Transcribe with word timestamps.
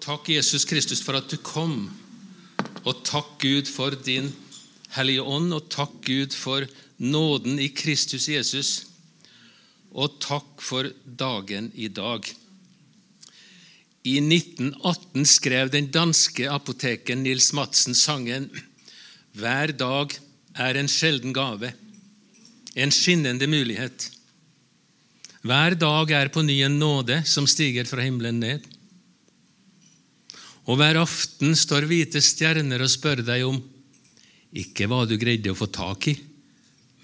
Takk, 0.00 0.30
Jesus 0.32 0.64
Kristus, 0.64 1.02
for 1.04 1.18
at 1.18 1.28
du 1.28 1.36
kom. 1.44 1.90
Og 2.88 3.02
takk, 3.04 3.34
Gud, 3.42 3.68
for 3.68 3.92
din 3.92 4.30
Hellige 4.96 5.22
Ånd, 5.22 5.52
og 5.52 5.66
takk, 5.68 5.92
Gud, 6.06 6.32
for 6.32 6.64
nåden 6.96 7.60
i 7.60 7.68
Kristus 7.68 8.28
Jesus. 8.32 8.70
Og 9.92 10.16
takk 10.24 10.64
for 10.64 10.88
dagen 11.04 11.68
i 11.76 11.90
dag. 11.92 12.24
I 14.08 14.16
1918 14.24 15.28
skrev 15.28 15.68
den 15.74 15.90
danske 15.92 16.48
apoteken 16.48 17.20
Nils 17.26 17.52
Madsen 17.52 17.94
sangen 17.94 18.48
'Hver 19.36 19.76
dag 19.76 20.16
er 20.56 20.74
en 20.80 20.88
sjelden 20.88 21.32
gave, 21.36 21.74
en 22.74 22.90
skinnende 22.90 23.46
mulighet'. 23.46 24.08
Hver 25.42 25.74
dag 25.74 26.10
er 26.10 26.28
på 26.28 26.42
ny 26.42 26.62
en 26.64 26.78
nåde 26.78 27.22
som 27.24 27.46
stiger 27.46 27.84
fra 27.84 28.00
himmelen 28.00 28.40
ned. 28.40 28.64
Og 30.68 30.76
hver 30.80 31.00
aften 31.00 31.54
står 31.56 31.86
hvite 31.88 32.20
stjerner 32.24 32.82
og 32.84 32.92
spør 32.92 33.22
deg 33.24 33.46
om 33.48 33.60
ikke 34.50 34.88
hva 34.90 35.04
du 35.06 35.16
greide 35.20 35.52
å 35.52 35.58
få 35.58 35.70
tak 35.70 36.10
i, 36.10 36.16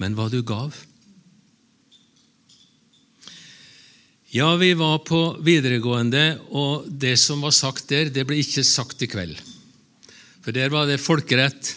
men 0.03 0.17
hva 0.19 0.29
du 0.33 0.43
gav. 0.47 0.75
Ja, 4.35 4.51
vi 4.59 4.73
var 4.77 4.99
på 5.07 5.21
videregående, 5.41 6.41
og 6.51 6.89
det 6.91 7.15
som 7.23 7.45
var 7.47 7.55
sagt 7.57 7.87
der, 7.89 8.11
det 8.11 8.27
ble 8.27 8.41
ikke 8.43 8.67
sagt 8.67 9.05
i 9.07 9.09
kveld. 9.09 9.39
For 10.43 10.53
der 10.53 10.69
var 10.75 10.91
det 10.91 10.99
folkerett, 11.01 11.71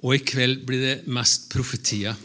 og 0.00 0.16
i 0.16 0.24
kveld 0.24 0.64
blir 0.66 0.82
det 0.82 1.12
mest 1.12 1.50
profetier. 1.52 2.16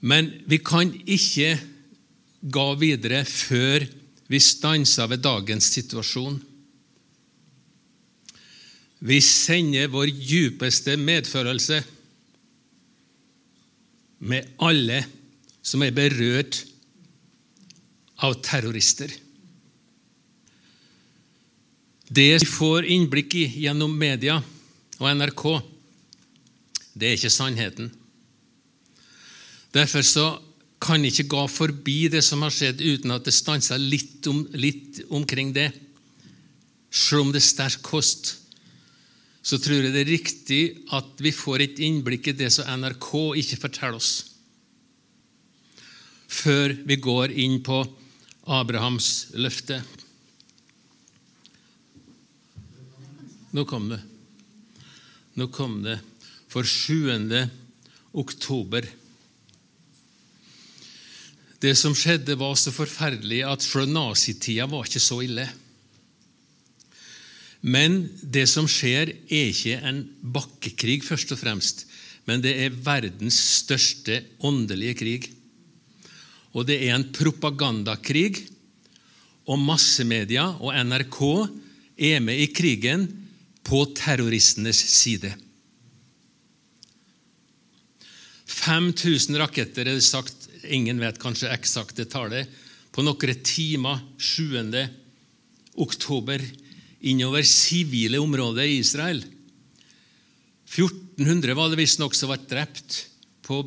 Men 0.00 0.30
vi 0.48 0.58
kan 0.64 0.90
ikke 1.04 1.52
ga 2.48 2.66
videre 2.80 3.22
før 3.28 3.84
vi 4.28 4.40
stanser 4.40 5.08
ved 5.08 5.22
dagens 5.24 5.70
situasjon. 5.72 6.36
Vi 8.98 9.20
sender 9.24 9.88
vår 9.92 10.10
djupeste 10.10 10.96
medfølelse 11.00 11.78
med 14.28 14.50
alle 14.60 15.04
som 15.62 15.84
er 15.86 15.94
berørt 15.94 16.64
av 18.26 18.36
terrorister. 18.42 19.12
Det 22.08 22.28
vi 22.40 22.48
får 22.48 22.88
innblikk 22.88 23.36
i 23.38 23.46
gjennom 23.64 23.92
media 23.94 24.40
og 24.98 25.08
NRK, 25.14 25.44
det 26.98 27.08
er 27.08 27.18
ikke 27.18 27.32
sannheten. 27.32 27.90
Derfor 29.76 30.02
så 30.02 30.26
kan 30.78 31.02
ikke 31.04 31.26
gå 31.30 31.44
forbi 31.50 32.06
det 32.12 32.22
som 32.24 32.42
har 32.46 32.54
skjedd, 32.54 32.80
uten 32.80 33.14
at 33.14 33.26
det 33.26 33.34
stanser 33.34 33.80
litt, 33.82 34.22
om, 34.30 34.44
litt 34.54 35.02
omkring 35.10 35.50
det. 35.56 35.70
Selv 36.90 37.26
om 37.26 37.32
det 37.34 37.42
er 37.42 37.48
sterk 37.48 37.82
kost, 37.86 38.36
så 39.42 39.58
tror 39.62 39.82
jeg 39.82 39.94
det 39.94 40.04
er 40.04 40.12
riktig 40.12 40.62
at 40.94 41.22
vi 41.24 41.32
får 41.34 41.64
et 41.64 41.80
innblikk 41.84 42.30
i 42.30 42.36
det 42.36 42.50
som 42.54 42.68
NRK 42.82 43.10
ikke 43.42 43.60
forteller 43.64 43.98
oss, 43.98 44.12
før 46.28 46.74
vi 46.86 46.98
går 47.00 47.32
inn 47.40 47.58
på 47.64 47.80
Abrahams 48.48 49.30
løfte. 49.36 49.80
Nå 53.56 53.64
kom 53.68 53.88
det. 53.90 54.00
Nå 55.40 55.48
kom 55.52 55.80
det. 55.84 55.96
For 56.52 56.64
7. 56.64 57.48
oktober 58.16 58.84
det 61.62 61.74
som 61.78 61.94
skjedde, 61.96 62.36
var 62.38 62.54
så 62.58 62.70
forferdelig 62.74 63.42
at 63.46 63.64
fra 63.66 63.82
nazitida 63.88 64.68
var 64.70 64.86
ikke 64.86 65.02
så 65.02 65.20
ille. 65.26 65.48
Men 67.60 68.04
det 68.22 68.46
som 68.50 68.68
skjer, 68.70 69.10
er 69.26 69.50
ikke 69.50 69.80
en 69.82 70.04
bakkekrig, 70.22 71.00
først 71.06 71.34
og 71.34 71.40
fremst, 71.40 71.86
men 72.28 72.44
det 72.44 72.54
er 72.62 72.76
verdens 72.84 73.38
største 73.64 74.20
åndelige 74.44 74.98
krig. 75.00 75.26
Og 76.54 76.68
det 76.68 76.78
er 76.86 76.94
en 76.94 77.08
propagandakrig, 77.14 78.44
og 79.48 79.58
massemedia 79.64 80.44
og 80.60 80.76
NRK 80.76 81.20
er 81.98 82.20
med 82.20 82.38
i 82.38 82.50
krigen 82.52 83.06
på 83.64 83.80
terroristenes 83.96 84.78
side. 84.92 85.32
5000 88.48 89.38
raketter 89.40 89.88
er 89.88 89.96
det 89.96 90.04
sagt 90.04 90.37
ingen 90.72 91.00
vet 91.00 91.20
kanskje 91.20 91.50
eksakte 91.52 92.06
tallet, 92.08 92.48
på 92.92 93.04
noen 93.04 93.42
timer 93.46 94.00
7. 94.18 94.58
oktober 95.78 96.42
innover 97.06 97.44
sivile 97.46 98.18
områder 98.18 98.66
i 98.66 98.80
Israel. 98.80 99.20
1400 100.68 101.54
var 101.54 101.70
det 101.70 101.78
visstnok 101.80 102.16
som 102.16 102.32
ble 102.32 102.40
drept 102.50 103.04
på 103.46 103.60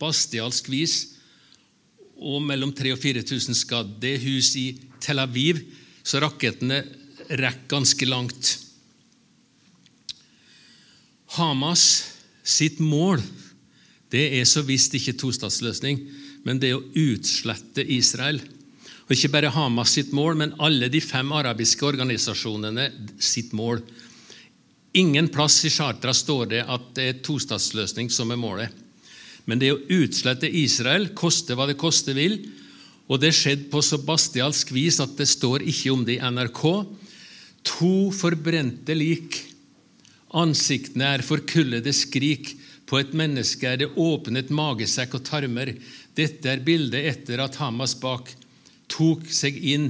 bastialsk 0.00 0.68
vis, 0.72 0.96
og 2.18 2.42
mellom 2.46 2.72
3000 2.74 2.94
og 2.94 3.00
4000 3.02 3.58
skadd. 3.58 4.04
Hus 4.24 4.54
i 4.58 4.66
Tel 5.02 5.20
Aviv, 5.22 5.60
så 6.04 6.20
rakettene 6.22 6.82
rekker 7.30 7.70
ganske 7.76 8.08
langt. 8.08 8.52
Hamas 11.34 11.86
sitt 12.44 12.78
mål 12.82 13.22
det 14.14 14.28
er 14.38 14.44
så 14.46 14.62
visst 14.62 14.94
ikke 14.94 15.16
tostatsløsning 15.18 15.98
men 16.44 16.60
det 16.60 16.74
å 16.76 16.82
utslette 17.00 17.84
Israel. 17.84 18.40
Og 19.04 19.12
Ikke 19.16 19.32
bare 19.32 19.52
Hamas 19.52 19.96
sitt 19.96 20.14
mål, 20.16 20.36
men 20.40 20.56
alle 20.62 20.88
de 20.92 21.00
fem 21.04 21.32
arabiske 21.32 21.84
organisasjonene 21.84 22.88
sitt 23.20 23.52
mål. 23.56 23.82
Ingen 24.96 25.28
plass 25.28 25.58
i 25.66 25.72
chartera 25.72 26.14
står 26.14 26.50
det 26.52 26.64
at 26.70 26.90
det 26.96 27.08
er 27.08 27.22
tostatsløsning 27.26 28.12
som 28.12 28.30
er 28.30 28.40
målet. 28.40 28.84
Men 29.44 29.60
det 29.60 29.72
å 29.74 29.80
utslette 29.92 30.48
Israel, 30.48 31.10
koste 31.16 31.56
hva 31.56 31.66
det 31.68 31.76
koste 31.80 32.14
vil, 32.16 32.38
og 33.04 33.20
det 33.20 33.34
skjedde 33.36 33.68
på 33.72 33.82
så 33.84 33.98
bastialsk 34.00 34.70
vis 34.72 35.00
at 35.02 35.16
det 35.18 35.26
står 35.28 35.66
ikke 35.68 35.92
om 35.92 36.04
det 36.06 36.16
i 36.16 36.22
NRK. 36.24 36.62
To 37.74 37.96
forbrente 38.16 38.96
lik. 38.96 39.42
Ansiktene 40.34 41.10
er 41.16 41.26
forkullede 41.26 41.92
skrik. 41.92 42.54
På 42.88 43.00
et 43.00 43.12
menneske 43.16 43.68
er 43.68 43.82
det 43.82 43.92
åpnet 44.00 44.52
magesekk 44.52 45.18
og 45.18 45.26
tarmer. 45.28 45.74
Dette 46.14 46.50
er 46.50 46.62
bildet 46.62 47.08
etter 47.10 47.42
at 47.42 47.58
Hamas 47.58 47.96
bak 47.98 48.30
tok 48.90 49.26
seg 49.32 49.56
inn 49.58 49.88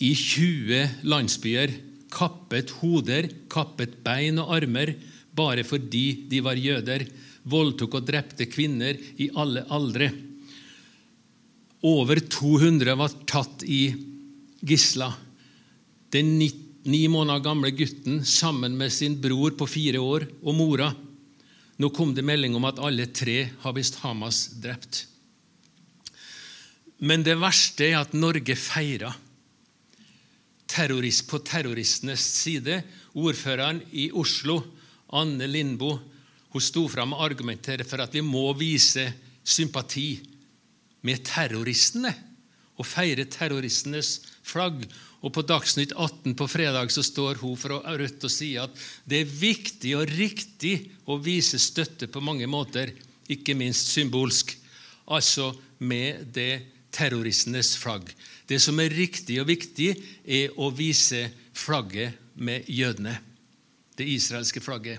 i 0.00 0.14
20 0.16 1.06
landsbyer, 1.06 1.72
kappet 2.10 2.72
hoder, 2.80 3.28
kappet 3.52 4.00
bein 4.02 4.40
og 4.42 4.50
armer 4.56 4.94
bare 5.36 5.62
fordi 5.66 6.24
de 6.30 6.40
var 6.42 6.58
jøder, 6.58 7.04
voldtok 7.50 8.00
og 8.00 8.08
drepte 8.08 8.48
kvinner 8.50 8.98
i 9.20 9.30
alle 9.38 9.62
aldre. 9.72 10.10
Over 11.86 12.20
200 12.26 12.96
var 12.98 13.14
tatt 13.28 13.62
i 13.64 13.84
gisla. 14.60 15.08
Den 16.12 16.34
ni 16.40 17.04
måneder 17.08 17.44
gamle 17.44 17.70
gutten 17.76 18.24
sammen 18.26 18.74
med 18.76 18.92
sin 18.92 19.14
bror 19.22 19.54
på 19.56 19.68
fire 19.70 20.02
år 20.02 20.26
og 20.42 20.56
mora 20.58 20.90
nå 21.80 21.88
kom 21.96 22.12
det 22.14 22.24
melding 22.26 22.54
om 22.58 22.66
at 22.68 22.80
alle 22.82 23.06
tre 23.08 23.46
har 23.62 23.74
visst 23.76 24.02
Hamas 24.02 24.42
drept. 24.60 25.06
Men 27.00 27.24
det 27.24 27.38
verste 27.40 27.86
er 27.88 28.02
at 28.02 28.12
Norge 28.12 28.56
feira 28.60 29.14
terrorist 30.70 31.24
på 31.30 31.40
terroristenes 31.42 32.20
side. 32.20 32.82
Ordføreren 33.16 33.80
i 33.96 34.10
Oslo, 34.12 34.60
Anne 35.16 35.48
Lindboe, 35.48 35.98
hun 36.50 36.62
sto 36.62 36.84
fram 36.90 37.14
og 37.16 37.24
argumenterte 37.24 37.86
for 37.88 38.02
at 38.02 38.12
vi 38.14 38.22
må 38.26 38.50
vise 38.58 39.06
sympati 39.46 40.10
med 41.06 41.24
terroristene 41.24 42.12
og 42.80 42.88
feire 42.88 43.26
terroristenes 43.28 44.16
flagg. 44.46 44.86
Og 45.20 45.34
På 45.36 45.44
Dagsnytt 45.44 45.92
18 45.92 46.32
på 46.38 46.48
fredag 46.48 46.92
så 46.94 47.04
står 47.04 47.42
hun 47.42 47.58
fra 47.60 47.82
Rødt 47.84 48.24
og 48.24 48.32
sier 48.32 48.64
at 48.64 48.84
det 49.04 49.20
er 49.20 49.34
viktig 49.40 49.92
og 49.98 50.08
riktig 50.16 50.74
å 51.04 51.18
vise 51.20 51.60
støtte 51.60 52.08
på 52.08 52.22
mange 52.24 52.48
måter, 52.48 52.94
ikke 53.28 53.54
minst 53.54 53.92
symbolsk, 53.92 54.56
altså 55.06 55.52
med 55.78 56.32
det 56.34 56.64
terroristenes 56.90 57.76
flagg. 57.78 58.08
Det 58.48 58.58
som 58.62 58.80
er 58.80 58.96
riktig 58.96 59.38
og 59.42 59.50
viktig, 59.52 59.92
er 60.24 60.56
å 60.58 60.72
vise 60.74 61.28
flagget 61.54 62.16
med 62.40 62.66
jødene, 62.66 63.18
det 64.00 64.08
israelske 64.08 64.62
flagget. 64.64 64.98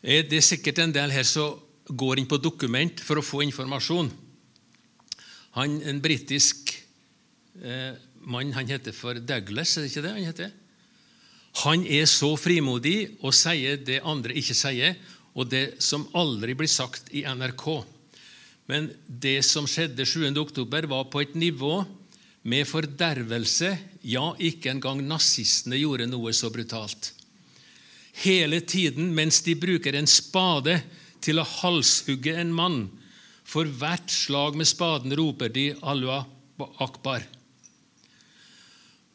Det 0.00 0.38
er 0.38 0.46
sikkert 0.46 0.78
en 0.78 0.94
del 0.94 1.10
her 1.10 1.26
som 1.26 1.58
går 1.88 2.20
inn 2.20 2.28
på 2.30 2.38
dokument 2.38 3.00
for 3.02 3.18
å 3.18 3.24
få 3.24 3.42
informasjon. 3.42 4.10
Han, 5.56 5.80
En 5.82 6.00
britisk 6.04 6.74
eh, 7.62 7.94
mann 8.28 8.52
han 8.52 8.68
heter 8.68 8.92
for 8.92 9.14
Douglas, 9.14 9.76
er 9.76 9.86
det 9.86 9.92
ikke 9.92 10.04
det 10.04 10.14
han 10.16 10.28
heter? 10.28 10.56
Han 11.64 11.84
er 11.88 12.04
så 12.06 12.34
frimodig 12.38 13.16
og 13.18 13.34
sier 13.34 13.80
det 13.82 14.02
andre 14.06 14.36
ikke 14.36 14.54
sier, 14.54 14.98
og 15.34 15.48
det 15.50 15.80
som 15.82 16.06
aldri 16.18 16.54
blir 16.58 16.70
sagt 16.70 17.10
i 17.14 17.24
NRK. 17.26 17.64
Men 18.68 18.90
det 19.08 19.40
som 19.46 19.66
skjedde 19.70 20.04
7. 20.06 20.28
oktober, 20.38 20.86
var 20.90 21.08
på 21.08 21.22
et 21.24 21.34
nivå 21.38 21.80
med 22.48 22.68
fordervelse. 22.68 23.72
Ja, 24.04 24.32
ikke 24.38 24.72
engang 24.74 25.00
nazistene 25.06 25.80
gjorde 25.80 26.08
noe 26.10 26.34
så 26.36 26.50
brutalt. 26.52 27.12
Hele 28.24 28.60
tiden 28.60 29.12
mens 29.14 29.40
de 29.46 29.54
bruker 29.58 29.94
en 29.94 30.10
spade 30.10 30.80
til 31.24 31.40
å 31.40 31.46
halshugge 31.46 32.34
en 32.38 32.52
mann. 32.54 32.80
For 33.48 33.68
hvert 33.80 34.12
slag 34.12 34.58
med 34.60 34.68
spaden 34.68 35.14
roper 35.16 35.48
de 35.48 35.72
'Allah 35.80 36.26
akbar'. 36.80 37.26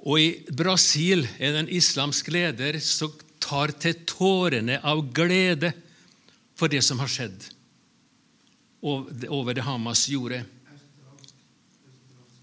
Og 0.04 0.20
I 0.20 0.44
Brasil 0.52 1.28
er 1.40 1.54
det 1.54 1.60
en 1.60 1.70
islamsk 1.70 2.28
leder 2.34 2.80
som 2.80 3.14
tar 3.40 3.72
til 3.80 3.94
tårene 4.08 4.80
av 4.84 5.14
glede 5.14 5.72
for 6.56 6.68
det 6.68 6.82
som 6.84 7.00
har 7.00 7.08
skjedd 7.08 7.46
over 8.84 9.54
det 9.54 9.64
Hamas 9.64 10.10
gjorde. 10.12 10.44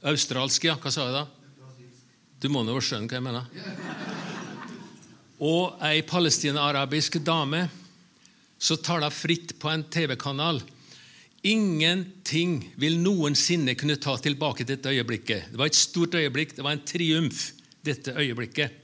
Australsk, 0.03 0.65
ja. 0.65 0.79
Hva 0.81 0.93
sa 0.93 1.05
jeg 1.05 1.13
da? 1.19 1.27
Du 2.41 2.49
må 2.49 2.63
nå 2.65 2.79
skjønne 2.81 3.09
hva 3.11 3.19
jeg 3.19 3.27
mener. 3.27 3.45
Og 5.41 5.77
ei 5.85 6.01
palestina-arabisk 6.01 7.19
dame 7.25 7.67
som 8.61 8.81
taler 8.81 9.13
fritt 9.13 9.59
på 9.61 9.69
en 9.69 9.85
TV-kanal. 9.85 10.63
Ingenting 11.43 12.59
vil 12.77 12.99
noensinne 13.01 13.73
kunne 13.79 13.97
ta 13.97 14.17
tilbake 14.21 14.67
dette 14.69 14.93
øyeblikket. 14.93 15.49
Det 15.53 15.61
var 15.61 15.71
et 15.71 15.79
stort 15.79 16.15
øyeblikk, 16.15 16.53
det 16.57 16.65
var 16.65 16.77
en 16.77 16.85
triumf, 16.85 17.53
dette 17.85 18.13
øyeblikket. 18.13 18.77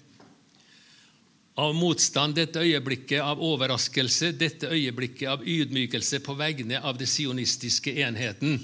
Av 1.56 1.73
motstand, 1.76 2.37
dette 2.37 2.61
øyeblikket 2.61 3.20
av 3.20 3.41
overraskelse, 3.44 4.32
dette 4.37 4.69
øyeblikket 4.73 5.29
av 5.29 5.44
ydmykelse 5.44 6.20
på 6.25 6.37
vegne 6.37 6.81
av 6.81 6.97
den 7.00 7.08
sionistiske 7.08 7.93
enheten. 8.05 8.58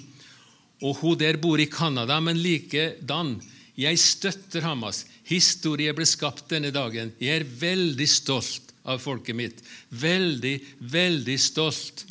Og 0.82 0.96
hun 1.00 1.18
der 1.20 1.38
bor 1.40 1.60
i 1.60 1.68
Canada, 1.70 2.18
men 2.20 2.40
likedan. 2.40 3.36
Jeg 3.76 4.00
støtter 4.00 4.64
Hamas. 4.64 5.06
Historie 5.28 5.92
ble 5.96 6.04
skapt 6.08 6.48
denne 6.52 6.72
dagen. 6.72 7.12
Jeg 7.20 7.42
er 7.42 7.48
veldig 7.60 8.08
stolt 8.08 8.72
av 8.84 9.00
folket 9.00 9.36
mitt. 9.36 9.62
Veldig, 9.88 10.56
veldig 10.92 11.38
stolt. 11.40 12.04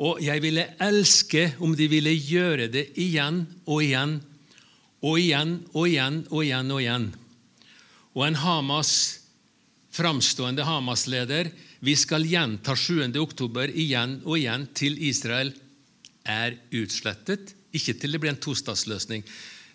Og 0.00 0.22
jeg 0.24 0.40
ville 0.40 0.66
elske 0.80 1.50
om 1.60 1.74
de 1.76 1.88
ville 1.90 2.12
gjøre 2.16 2.68
det 2.72 2.86
igjen 3.00 3.42
og 3.66 3.82
igjen 3.84 4.14
og 5.02 5.18
igjen 5.18 5.56
og 5.74 5.88
igjen 5.88 6.20
og 6.30 6.44
igjen. 6.44 6.70
Og 6.72 6.80
igjen. 6.80 7.08
Og 8.12 8.26
en 8.26 8.38
Hamas, 8.40 8.92
framstående 9.92 10.64
Hamas-leder 10.64 11.50
Vi 11.82 11.96
skal 11.98 12.24
gjenta 12.24 12.76
7. 12.76 13.10
oktober 13.18 13.68
igjen 13.68 14.20
og 14.24 14.38
igjen 14.38 14.68
til 14.76 14.96
Israel 15.02 15.50
er 16.22 16.54
utslettet 16.70 17.56
ikke 17.76 17.96
til 17.96 18.14
det 18.14 18.20
blir 18.20 18.32
en 18.32 18.42
tostatsløsning. 18.42 19.24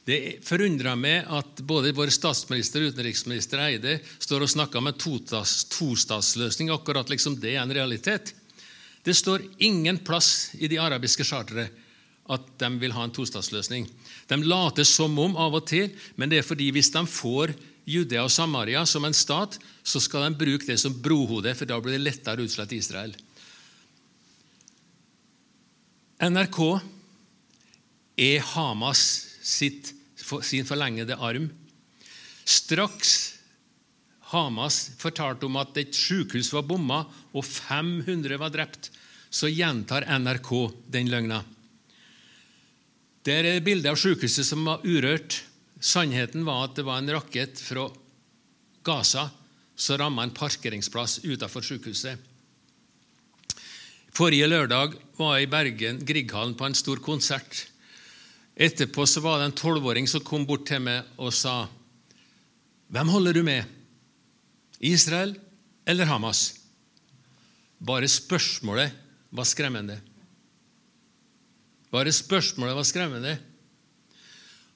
Det 0.08 0.40
forundrer 0.48 0.96
meg 0.96 1.28
at 1.36 1.64
både 1.68 1.92
vår 1.96 2.14
statsminister 2.16 2.86
og 2.86 2.94
utenriksminister 2.94 3.60
Eide 3.66 3.98
står 4.24 4.46
og 4.46 4.52
snakker 4.54 4.80
om 4.80 4.88
en 4.88 5.00
tostatsløsning, 5.02 6.72
akkurat 6.72 7.10
liksom 7.12 7.36
det 7.42 7.58
er 7.58 7.66
en 7.66 7.76
realitet. 7.76 8.32
Det 9.08 9.16
står 9.16 9.46
ingen 9.64 10.02
plass 10.04 10.52
i 10.60 10.68
de 10.68 10.82
arabiske 10.84 11.24
charteret 11.24 11.72
at 12.28 12.48
de 12.60 12.68
vil 12.82 12.92
ha 12.92 13.06
en 13.08 13.14
tostatsløsning. 13.16 13.86
De 14.28 14.38
later 14.44 14.84
som 14.84 15.14
om 15.24 15.38
av 15.40 15.56
og 15.56 15.64
til, 15.70 15.94
men 16.20 16.28
det 16.28 16.42
er 16.42 16.48
fordi 16.48 16.68
hvis 16.76 16.92
de 16.92 17.06
får 17.08 17.54
Judea 17.88 18.26
og 18.26 18.34
Samaria 18.34 18.82
som 18.84 19.08
en 19.08 19.16
stat, 19.16 19.56
så 19.80 20.02
skal 20.04 20.26
de 20.26 20.40
bruke 20.42 20.68
det 20.68 20.76
som 20.82 20.92
brohode, 20.92 21.54
for 21.56 21.70
da 21.70 21.80
blir 21.80 21.96
det 21.96 22.04
lettere 22.04 22.44
å 22.44 22.50
utslette 22.50 22.76
Israel. 22.76 23.16
NRK 26.28 26.60
er 28.28 28.44
Hamas 28.52 29.06
sitt, 29.40 29.94
sin 30.44 30.68
forlengede 30.68 31.16
arm. 31.16 31.48
Straks 32.44 33.37
Hamas 34.32 34.92
fortalte 35.00 35.48
om 35.48 35.56
at 35.60 35.78
et 35.80 35.96
sykehus 35.96 36.52
var 36.56 36.66
bomma 36.68 37.04
og 37.32 37.46
500 37.46 38.40
var 38.42 38.52
drept, 38.52 38.90
så 39.30 39.50
gjentar 39.52 40.08
NRK 40.20 40.52
den 40.92 41.12
løgna. 41.12 41.42
Der 43.28 43.48
er 43.48 43.64
bilde 43.64 43.92
av 43.92 44.00
sykehuset 44.00 44.48
som 44.48 44.64
var 44.68 44.84
urørt. 44.88 45.42
Sannheten 45.80 46.46
var 46.48 46.66
at 46.66 46.78
det 46.78 46.86
var 46.88 47.02
en 47.02 47.12
rakett 47.12 47.60
fra 47.60 47.86
Gaza 48.88 49.28
som 49.78 50.00
ramma 50.00 50.24
en 50.26 50.36
parkeringsplass 50.36 51.20
utenfor 51.26 51.64
sykehuset. 51.64 52.18
Forrige 54.18 54.48
lørdag 54.50 54.96
var 55.20 55.36
jeg 55.38 55.46
i 55.46 55.52
Bergen, 55.52 56.00
Grieghallen, 56.08 56.56
på 56.58 56.66
en 56.66 56.76
stor 56.78 57.04
konsert 57.04 57.68
Etterpå 58.58 59.06
så 59.06 59.22
var 59.22 59.38
det 59.38 59.52
en 59.52 59.60
tolvåring 59.60 60.08
som 60.10 60.24
kom 60.26 60.48
bort 60.50 60.64
til 60.66 60.82
meg 60.82 61.06
og 61.22 61.30
sa, 61.34 61.68
'Hvem 62.90 63.10
holder 63.14 63.34
du 63.34 63.44
med? 63.44 63.66
Israel 64.80 65.36
eller 65.86 66.06
Hamas?' 66.06 66.54
Bare 67.78 68.08
spørsmålet 68.10 68.92
var 69.32 69.46
skremmende. 69.46 70.00
Bare 71.92 72.12
spørsmålet 72.12 72.76
var 72.76 72.84
skremmende. 72.84 73.38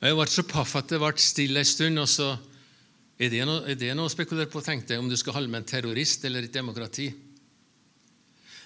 Og 0.02 0.08
Jeg 0.08 0.18
ble 0.18 0.28
så 0.28 0.44
paff 0.44 0.76
at 0.76 0.90
det 0.90 1.00
ble 1.02 1.12
stille 1.18 1.60
en 1.60 1.66
stund. 1.66 2.00
og 2.00 2.08
så 2.10 2.38
er 3.20 3.30
det 3.30 3.46
noe, 3.46 3.66
er 3.70 3.76
det 3.76 3.96
noe 3.96 4.10
å 4.10 4.14
spekulere 4.14 4.50
på, 4.50 4.62
tenkte 4.62 4.94
jeg, 4.94 5.00
om 5.00 5.10
du 5.10 5.18
skal 5.18 5.34
holde 5.34 5.50
med 5.50 5.62
en 5.62 5.70
terrorist 5.70 6.26
eller 6.26 6.44
et 6.44 6.54
demokrati? 6.54 7.12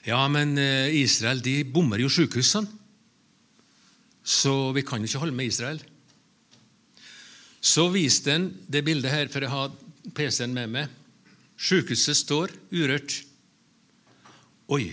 Ja, 0.06 0.22
men 0.28 0.58
eh, 0.58 0.94
Israel 1.02 1.42
de 1.42 1.64
bommer 1.64 2.00
jo 2.00 2.08
sykehusene. 2.10 2.70
Så 4.26 4.72
vi 4.74 4.82
kan 4.82 5.02
jo 5.02 5.10
ikke 5.10 5.22
holde 5.22 5.36
med 5.38 5.52
Israel. 5.52 5.82
Så 7.62 7.90
viste 7.94 8.32
den 8.32 8.48
det 8.70 8.84
bildet 8.86 9.12
her, 9.12 9.28
for 9.30 9.44
jeg 9.44 9.52
har 9.52 9.74
PC-en 10.16 10.54
med 10.54 10.72
meg. 10.72 10.90
Sykehuset 11.56 12.18
står 12.20 12.54
urørt. 12.74 13.22
Oi! 14.72 14.90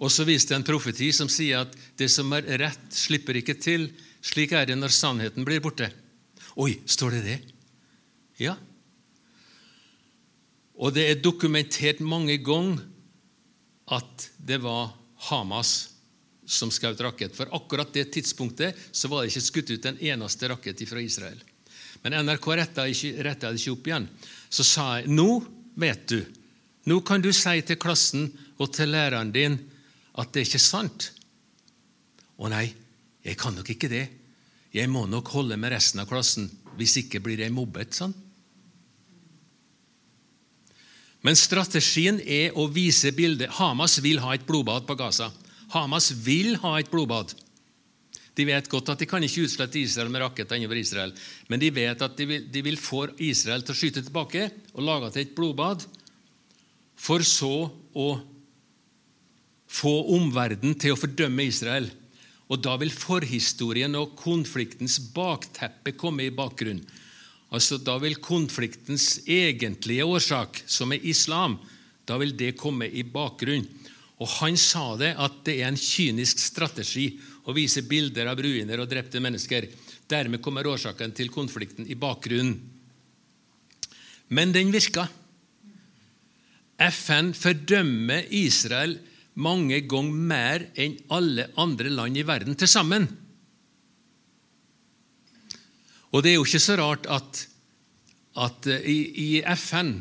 Og 0.00 0.08
så 0.08 0.24
viste 0.24 0.56
en 0.56 0.64
profeti 0.64 1.10
som 1.12 1.28
sier 1.28 1.66
at 1.66 1.74
det 2.00 2.08
som 2.12 2.30
er 2.32 2.46
rett, 2.62 2.86
slipper 2.94 3.36
ikke 3.36 3.58
til. 3.60 3.90
Slik 4.24 4.54
er 4.56 4.70
det 4.70 4.78
når 4.78 4.94
sannheten 4.96 5.44
blir 5.44 5.60
borte. 5.60 5.90
Oi, 6.56 6.78
står 6.88 7.18
det 7.18 7.22
det? 7.26 7.38
Ja. 8.40 8.56
Og 10.80 10.96
det 10.96 11.04
er 11.10 11.20
dokumentert 11.20 12.00
mange 12.00 12.38
ganger 12.40 12.80
at 13.92 14.30
det 14.38 14.60
var 14.64 14.94
Hamas 15.28 15.90
som 16.50 16.72
skjøt 16.72 17.02
rakett. 17.04 17.36
For 17.36 17.52
akkurat 17.54 17.92
det 17.92 18.08
tidspunktet 18.14 18.78
så 18.92 19.10
var 19.10 19.22
det 19.22 19.34
ikke 19.34 19.48
skutt 19.50 19.72
ut 19.74 19.88
en 19.90 20.00
eneste 20.00 20.48
rakett 20.48 20.80
fra 20.88 21.02
Israel. 21.04 21.38
Men 22.02 22.16
NRK 22.24 22.46
retta 22.56 22.86
det 22.86 23.58
ikke 23.60 23.74
opp 23.74 23.88
igjen. 23.90 24.06
Så 24.48 24.64
sa 24.66 24.86
jeg 24.98 25.10
nå 25.12 25.28
vet 25.80 26.06
du, 26.08 26.20
nå 26.88 27.00
kan 27.06 27.22
du 27.22 27.30
si 27.36 27.60
til 27.66 27.78
klassen 27.80 28.30
og 28.60 28.72
til 28.74 28.92
læreren 28.92 29.32
din 29.32 29.58
at 30.18 30.32
det 30.32 30.42
er 30.42 30.48
ikke 30.48 30.62
sant. 30.62 31.10
Å 32.40 32.48
nei, 32.50 32.66
jeg 33.24 33.36
kan 33.40 33.54
nok 33.56 33.68
ikke 33.72 33.90
det. 33.92 34.06
Jeg 34.72 34.88
må 34.88 35.04
nok 35.10 35.28
holde 35.34 35.58
med 35.60 35.74
resten 35.74 36.00
av 36.02 36.08
klassen. 36.08 36.48
Hvis 36.78 36.96
ikke 37.02 37.20
blir 37.22 37.42
jeg 37.42 37.52
mobbet. 37.52 37.94
sånn. 37.94 38.14
Men 41.20 41.36
strategien 41.36 42.20
er 42.24 42.56
å 42.56 42.66
vise 42.72 43.12
bildet. 43.12 43.52
Hamas 43.58 43.98
vil 44.00 44.22
ha 44.24 44.32
et 44.34 44.46
blodbad 44.48 44.86
på 44.88 44.96
Gaza. 44.96 45.28
Hamas 45.74 46.10
vil 46.24 46.56
ha 46.62 46.78
et 46.80 46.90
blodbad. 46.90 47.34
De 48.40 48.46
vet 48.48 48.68
godt 48.72 48.94
at 48.94 49.02
de 49.02 49.08
kan 49.08 49.24
ikke 49.24 49.44
utslette 49.44 49.76
Israel 49.76 50.08
med 50.12 50.22
raketter 50.24 50.56
innover 50.56 50.80
Israel, 50.80 51.12
men 51.50 51.60
de 51.60 51.68
vet 51.76 52.02
at 52.06 52.16
de 52.16 52.26
vil, 52.28 52.46
de 52.48 52.62
vil 52.64 52.78
få 52.80 53.02
Israel 53.20 53.64
til 53.66 53.74
å 53.74 53.76
skyte 53.76 54.02
tilbake 54.06 54.46
og 54.72 54.84
lage 54.86 55.10
til 55.12 55.26
et 55.26 55.34
blodbad, 55.36 55.84
for 57.00 57.24
så 57.26 57.68
å 57.92 58.08
få 59.70 59.92
omverdenen 60.16 60.78
til 60.80 60.94
å 60.94 61.00
fordømme 61.00 61.44
Israel. 61.50 61.90
Og 62.50 62.62
Da 62.64 62.74
vil 62.80 62.90
forhistorien 62.90 63.94
og 63.94 64.16
konfliktens 64.18 64.98
bakteppe 65.14 65.92
komme 66.00 66.26
i 66.26 66.34
bakgrunnen. 66.34 66.82
Altså, 67.52 67.78
Da 67.78 67.98
vil 67.98 68.16
konfliktens 68.22 69.20
egentlige 69.26 70.06
årsak, 70.06 70.62
som 70.66 70.92
er 70.92 71.04
islam, 71.04 71.58
da 72.06 72.16
vil 72.18 72.32
det 72.32 72.56
komme 72.56 72.88
i 72.88 73.04
bakgrunnen. 73.04 73.68
Og 74.20 74.28
Han 74.40 74.56
sa 74.56 74.96
det 74.96 75.14
at 75.16 75.44
det 75.44 75.60
er 75.60 75.68
en 75.68 75.80
kynisk 75.80 76.38
strategi 76.38 77.20
å 77.48 77.54
vise 77.56 77.84
bilder 77.88 78.28
av 78.30 78.40
ruiner 78.42 78.82
og 78.82 78.90
drepte 78.90 79.22
mennesker. 79.22 79.68
Dermed 80.10 80.42
kommer 80.44 80.68
årsaken 80.68 81.14
til 81.16 81.32
konflikten 81.32 81.88
i 81.88 81.96
bakgrunnen. 81.98 82.58
Men 84.30 84.52
den 84.54 84.70
virka. 84.70 85.08
FN 86.80 87.32
fordømmer 87.36 88.28
Israel 88.32 88.94
mange 89.40 89.80
ganger 89.88 90.28
mer 90.30 90.66
enn 90.80 90.96
alle 91.12 91.48
andre 91.60 91.90
land 91.92 92.16
i 92.16 92.24
verden 92.26 92.56
til 92.58 92.70
sammen. 92.70 93.08
Og 96.10 96.22
det 96.22 96.32
er 96.32 96.38
jo 96.38 96.46
ikke 96.46 96.62
så 96.62 96.76
rart 96.80 97.06
at, 97.10 97.42
at 98.42 98.70
i, 98.80 98.98
i 99.14 99.28
FN, 99.58 99.92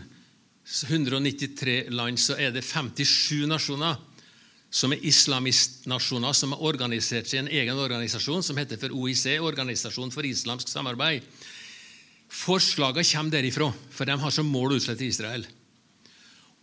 193 0.70 1.90
land, 1.94 2.22
så 2.22 2.38
er 2.38 2.54
det 2.54 2.66
57 2.66 3.46
nasjoner 3.50 3.98
som 4.70 4.94
er 4.94 5.06
islamistnasjoner 5.06 6.36
som 6.38 6.54
har 6.54 6.66
organisert 6.70 7.30
seg 7.30 7.40
i 7.40 7.42
en 7.42 7.54
egen 7.62 7.80
organisasjon 7.82 8.44
som 8.46 8.58
heter 8.60 8.78
for 8.82 8.94
OIC, 8.94 9.40
Organisasjon 9.42 10.14
for 10.14 10.28
islamsk 10.28 10.70
samarbeid. 10.70 11.26
Forslagene 12.30 13.08
kommer 13.10 13.34
derifra, 13.34 13.72
for 13.90 14.06
de 14.06 14.18
har 14.22 14.34
som 14.34 14.50
mål 14.50 14.76
å 14.76 14.78
utslette 14.78 15.08
Israel. 15.08 15.48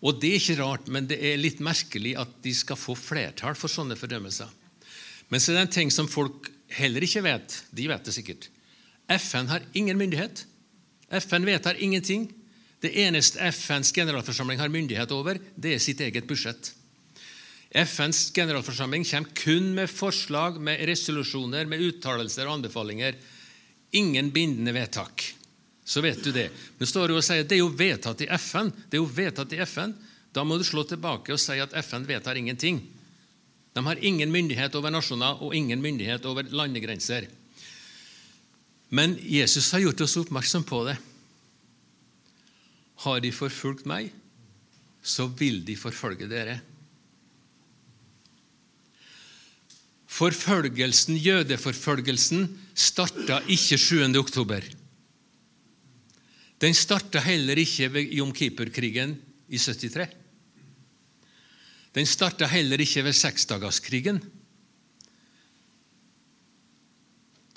Og 0.06 0.20
Det 0.20 0.30
er 0.30 0.38
ikke 0.38 0.60
rart, 0.60 0.86
men 0.92 1.08
det 1.08 1.18
er 1.18 1.40
litt 1.40 1.58
merkelig 1.58 2.14
at 2.20 2.30
de 2.44 2.52
skal 2.54 2.78
få 2.78 2.94
flertall 2.94 3.56
for 3.58 3.72
sånne 3.72 3.96
fordømmelser. 3.98 4.50
Men 5.28 5.42
så 5.42 5.50
er 5.50 5.56
det 5.56 5.64
en 5.66 5.76
ting 5.80 5.90
som 5.90 6.06
folk 6.06 6.50
heller 6.70 7.02
ikke 7.02 7.24
vet. 7.26 7.62
De 7.74 7.88
vet 7.90 8.04
det 8.04 8.14
sikkert. 8.14 8.48
FN 9.10 9.50
har 9.50 9.64
ingen 9.74 9.98
myndighet. 9.98 10.44
FN 11.10 11.46
vedtar 11.46 11.80
ingenting. 11.82 12.28
Det 12.82 12.92
eneste 13.02 13.40
FNs 13.50 13.90
generalforsamling 13.96 14.60
har 14.60 14.70
myndighet 14.70 15.10
over, 15.16 15.40
det 15.56 15.74
er 15.74 15.82
sitt 15.82 16.00
eget 16.04 16.26
budsjett. 16.28 16.74
FNs 17.70 18.30
generalforsamling 18.30 19.04
kommer 19.04 19.30
kun 19.34 19.72
med 19.74 19.90
forslag, 19.90 20.60
med 20.60 20.80
resolusjoner, 20.86 21.66
med 21.66 21.82
uttalelser 21.82 22.46
og 22.46 22.60
anbefalinger. 22.60 23.16
Ingen 23.90 24.30
bindende 24.30 24.72
vedtak. 24.72 25.24
Så 25.84 26.00
vet 26.00 26.22
du 26.24 26.32
det. 26.32 26.48
Men 26.78 26.88
står 26.88 27.08
du 27.08 27.16
og 27.16 27.24
sier 27.24 27.44
at 27.44 27.50
det 27.50 27.58
er 27.58 27.64
jo 27.64 27.72
vedtatt 27.74 28.22
i 28.24 28.30
FN. 28.38 28.70
Det 28.90 28.98
er 28.98 29.02
jo 29.02 29.10
vedtatt 29.16 29.52
i 29.54 29.60
FN. 29.66 29.94
Da 30.34 30.44
må 30.44 30.58
du 30.58 30.64
slå 30.66 30.82
tilbake 30.86 31.34
og 31.34 31.40
si 31.40 31.58
at 31.62 31.74
FN 31.86 32.06
vedtar 32.08 32.38
ingenting. 32.38 32.80
De 33.76 33.84
har 33.84 34.04
ingen 34.04 34.32
myndighet 34.32 34.74
over 34.78 34.90
nasjoner 34.90 35.42
og 35.44 35.54
ingen 35.54 35.82
myndighet 35.82 36.24
over 36.26 36.48
landegrenser. 36.48 37.28
Men 38.88 39.18
Jesus 39.20 39.72
har 39.74 39.82
gjort 39.82 40.00
oss 40.06 40.16
oppmerksom 40.20 40.64
på 40.64 40.84
det. 40.86 40.96
Har 43.04 43.20
de 43.20 43.32
forfulgt 43.34 43.84
meg, 43.88 44.08
så 45.02 45.26
vil 45.28 45.60
de 45.66 45.76
forfølge 45.78 46.28
dere. 46.30 46.60
Forfølgelsen, 50.16 51.18
Jødeforfølgelsen 51.20 52.46
starta 52.72 53.42
ikke 53.52 53.76
7. 53.76 54.14
oktober. 54.16 54.64
Den 56.62 56.72
starta 56.72 57.20
heller 57.20 57.58
ikke 57.60 57.90
ved 57.92 58.14
Jom 58.16 58.32
Kippur-krigen 58.32 59.12
i 59.52 59.58
73. 59.60 60.14
Den 61.92 62.08
starta 62.08 62.48
heller 62.48 62.80
ikke 62.80 63.04
ved 63.04 63.16
seksdagerskrigen. 63.16 64.22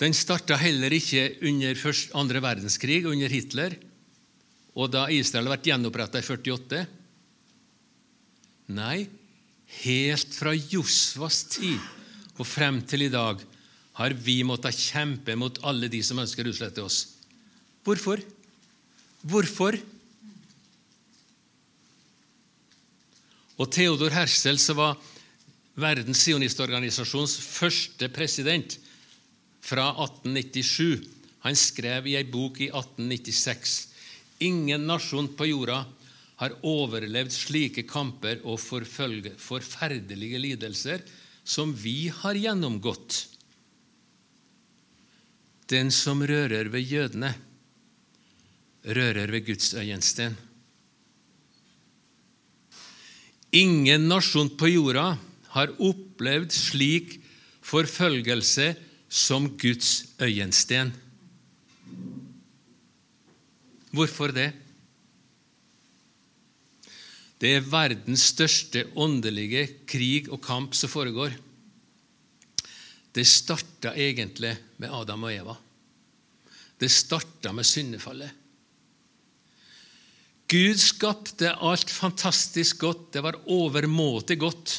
Den 0.00 0.16
starta 0.16 0.56
heller 0.60 0.92
ikke 0.96 1.38
under 1.48 1.94
andre 2.16 2.42
verdenskrig, 2.44 3.06
under 3.06 3.28
Hitler, 3.28 3.76
og 4.76 4.92
da 4.92 5.06
Israel 5.12 5.48
ble 5.48 5.58
gjenoppretta 5.64 6.20
i 6.20 6.28
48. 6.28 6.82
Nei, 8.76 9.08
helt 9.80 10.36
fra 10.36 10.52
Josvas 10.56 11.42
tid 11.56 11.99
og 12.40 12.48
frem 12.48 12.80
til 12.88 13.04
i 13.04 13.12
dag 13.12 13.40
har 14.00 14.16
vi 14.16 14.40
måttet 14.48 14.78
kjempe 14.80 15.36
mot 15.36 15.58
alle 15.66 15.90
de 15.92 16.00
som 16.04 16.20
ønsker 16.22 16.46
å 16.46 16.52
utslette 16.54 16.82
oss. 16.82 17.02
Hvorfor? 17.84 18.22
Hvorfor? 19.28 19.76
Og 23.60 23.68
Theodor 23.68 24.14
Hersel, 24.16 24.56
som 24.56 24.80
var 24.80 24.96
Verdens 25.80 26.24
sionistorganisasjons 26.24 27.36
første 27.44 28.08
president 28.12 28.78
fra 29.64 29.90
1897, 29.92 31.04
han 31.44 31.56
skrev 31.56 32.08
i 32.08 32.16
ei 32.18 32.26
bok 32.28 32.60
i 32.60 32.68
1896 32.72 33.76
Ingen 34.44 34.86
nasjon 34.88 35.28
på 35.36 35.50
jorda 35.50 35.82
har 36.40 36.54
overlevd 36.64 37.32
slike 37.34 37.84
kamper 37.88 38.40
og 38.48 38.56
forferdelige 38.60 40.40
lidelser 40.40 41.04
som 41.44 41.72
vi 41.74 42.08
har 42.08 42.38
gjennomgått. 42.38 43.26
Den 45.70 45.90
som 45.94 46.22
rører 46.26 46.70
ved 46.72 46.86
jødene, 46.86 47.34
rører 48.84 49.30
ved 49.30 49.46
Guds 49.46 49.74
øyensten. 49.74 50.36
Ingen 53.52 54.06
nasjon 54.10 54.50
på 54.58 54.70
jorda 54.70 55.18
har 55.54 55.72
opplevd 55.82 56.54
slik 56.54 57.16
forfølgelse 57.66 58.72
som 59.10 59.48
Guds 59.58 60.04
øyensten. 60.22 60.92
Hvorfor 63.90 64.30
det? 64.34 64.52
Det 67.40 67.54
er 67.56 67.64
verdens 67.64 68.26
største 68.34 68.84
åndelige 69.00 69.64
krig 69.88 70.28
og 70.28 70.42
kamp 70.44 70.74
som 70.76 70.92
foregår. 70.92 71.32
Det 73.16 73.24
starta 73.26 73.94
egentlig 73.96 74.52
med 74.76 74.92
Adam 74.92 75.24
og 75.24 75.32
Eva. 75.32 75.56
Det 76.80 76.90
starta 76.92 77.52
med 77.56 77.66
syndefallet. 77.66 78.36
Gud 80.50 80.80
skapte 80.82 81.54
alt 81.54 81.90
fantastisk 81.94 82.84
godt. 82.84 83.08
Det 83.14 83.24
var 83.24 83.40
overmåte 83.48 84.36
godt. 84.36 84.76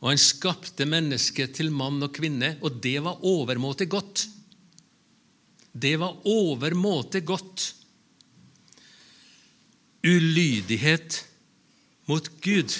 Og 0.00 0.12
han 0.12 0.20
skapte 0.20 0.86
mennesket 0.88 1.56
til 1.58 1.72
mann 1.74 2.02
og 2.04 2.12
kvinne, 2.14 2.54
og 2.64 2.80
det 2.84 2.98
var 3.04 3.24
overmåte 3.24 3.88
godt. 3.90 4.28
Det 5.74 5.96
var 6.00 6.24
overmåte 6.30 7.20
godt 7.26 7.72
ulydighet 10.04 11.22
mot 12.10 12.26
Gud 12.44 12.74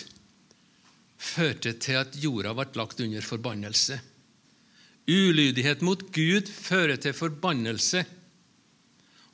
førte 1.25 1.73
til 1.81 1.97
at 2.03 2.17
jorda 2.21 2.53
ble 2.57 2.67
lagt 2.77 3.01
under 3.01 3.25
forbannelse. 3.25 3.97
Ulydighet 5.09 5.83
mot 5.85 6.01
Gud 6.13 6.49
fører 6.53 7.01
til 7.01 7.17
forbannelse. 7.17 8.05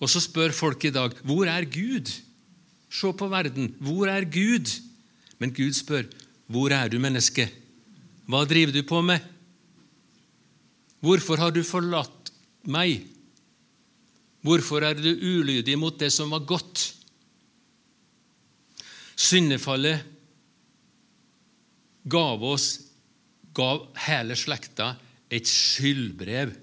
Og 0.01 0.11
så 0.11 0.23
spør 0.23 0.55
folk 0.55 0.87
i 0.87 0.95
dag 0.95 1.15
hvor 1.27 1.51
er 1.51 1.67
Gud? 1.67 2.11
Se 2.91 3.11
på 3.15 3.29
verden. 3.31 3.75
Hvor 3.79 4.09
er 4.11 4.27
Gud? 4.27 4.71
Men 5.39 5.55
Gud 5.55 5.75
spør 5.77 6.09
hvor 6.51 6.73
er 6.75 6.89
du, 6.91 6.99
menneske? 6.99 7.47
Hva 8.27 8.43
driver 8.47 8.75
du 8.75 8.83
på 8.87 9.03
med? 9.03 9.23
Hvorfor 11.01 11.39
har 11.41 11.55
du 11.55 11.63
forlatt 11.65 12.33
meg? 12.67 13.05
Hvorfor 14.43 14.83
er 14.85 14.99
du 14.99 15.11
ulydig 15.11 15.77
mot 15.79 15.95
det 15.99 16.11
som 16.15 16.33
var 16.35 16.43
godt? 16.49 17.00
Syndefallet 19.21 20.07
gav 22.09 22.45
oss, 22.45 22.69
gav 23.53 23.83
hele 24.07 24.37
slekta 24.39 24.95
et 25.31 25.49
skyldbrev. 25.49 26.55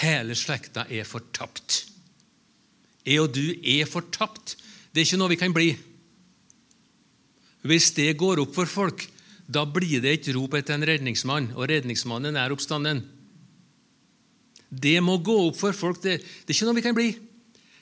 Hele 0.00 0.36
slekta 0.38 0.86
er 0.90 1.06
fortapt. 1.08 1.80
Jeg 3.04 3.20
og 3.20 3.34
du 3.34 3.50
er 3.60 3.88
fortapt. 3.90 4.54
Det 4.92 5.02
er 5.02 5.08
ikke 5.08 5.20
noe 5.20 5.32
vi 5.34 5.40
kan 5.40 5.56
bli. 5.56 5.72
Hvis 7.64 7.90
det 7.96 8.12
går 8.20 8.44
opp 8.44 8.54
for 8.54 8.70
folk, 8.70 9.02
da 9.48 9.64
blir 9.68 10.00
det 10.04 10.12
et 10.14 10.30
rop 10.36 10.54
etter 10.56 10.76
en 10.76 10.86
redningsmann, 10.86 11.50
og 11.56 11.68
redningsmannen 11.68 12.38
er 12.40 12.52
oppstanden. 12.54 13.02
Det 14.68 14.96
må 15.04 15.18
gå 15.18 15.34
opp 15.48 15.58
for 15.58 15.76
folk. 15.76 16.00
Det, 16.04 16.18
det 16.20 16.52
er 16.52 16.56
ikke 16.56 16.68
noe 16.70 16.78
vi 16.78 16.86
kan 16.86 16.96
bli. 16.96 17.10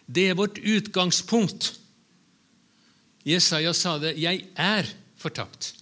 Det 0.06 0.26
er 0.30 0.38
vårt 0.38 0.58
utgangspunkt. 0.58 1.72
Jesaja 3.24 3.72
sa 3.74 3.98
det 3.98 4.16
'Jeg 4.16 4.46
er 4.56 4.86
fortapt'. 5.18 5.72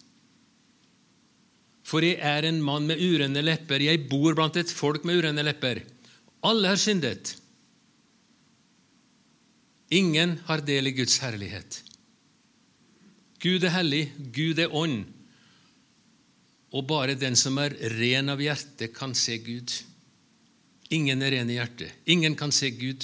For 1.82 2.00
jeg 2.00 2.18
er 2.20 2.46
en 2.46 2.62
mann 2.62 2.86
med 2.86 3.00
urene 3.00 3.42
lepper, 3.42 3.80
jeg 3.80 4.08
bor 4.08 4.34
blant 4.34 4.56
et 4.56 4.70
folk 4.70 5.04
med 5.04 5.16
urene 5.18 5.42
lepper. 5.42 5.82
Alle 6.46 6.68
har 6.68 6.76
syndet. 6.76 7.36
Ingen 9.90 10.38
har 10.46 10.60
del 10.60 10.86
i 10.86 10.94
Guds 10.94 11.18
herlighet. 11.18 11.82
Gud 13.40 13.64
er 13.64 13.74
hellig, 13.74 14.04
Gud 14.32 14.58
er 14.58 14.74
ånd, 14.76 15.04
og 16.70 16.86
bare 16.86 17.16
den 17.18 17.34
som 17.34 17.58
er 17.58 17.74
ren 17.96 18.30
av 18.30 18.38
hjerte, 18.38 18.92
kan 18.94 19.14
se 19.18 19.40
Gud. 19.42 19.72
Ingen 20.94 21.22
er 21.22 21.34
ren 21.34 21.50
i 21.50 21.56
hjertet. 21.56 21.96
Ingen 22.06 22.36
kan 22.38 22.52
se 22.54 22.70
Gud. 22.70 23.02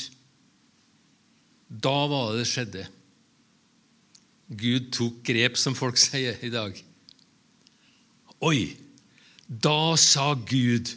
Da 1.67 1.97
var 2.07 2.33
det 2.33 2.45
det 2.45 2.51
skjedde. 2.53 2.85
Gud 4.47 4.93
tok 4.95 5.23
grep, 5.27 5.57
som 5.59 5.75
folk 5.75 5.99
sier 5.99 6.39
i 6.45 6.51
dag. 6.53 6.77
Oi! 8.47 8.77
Da 9.47 9.97
sa 9.97 10.35
Gud, 10.35 10.91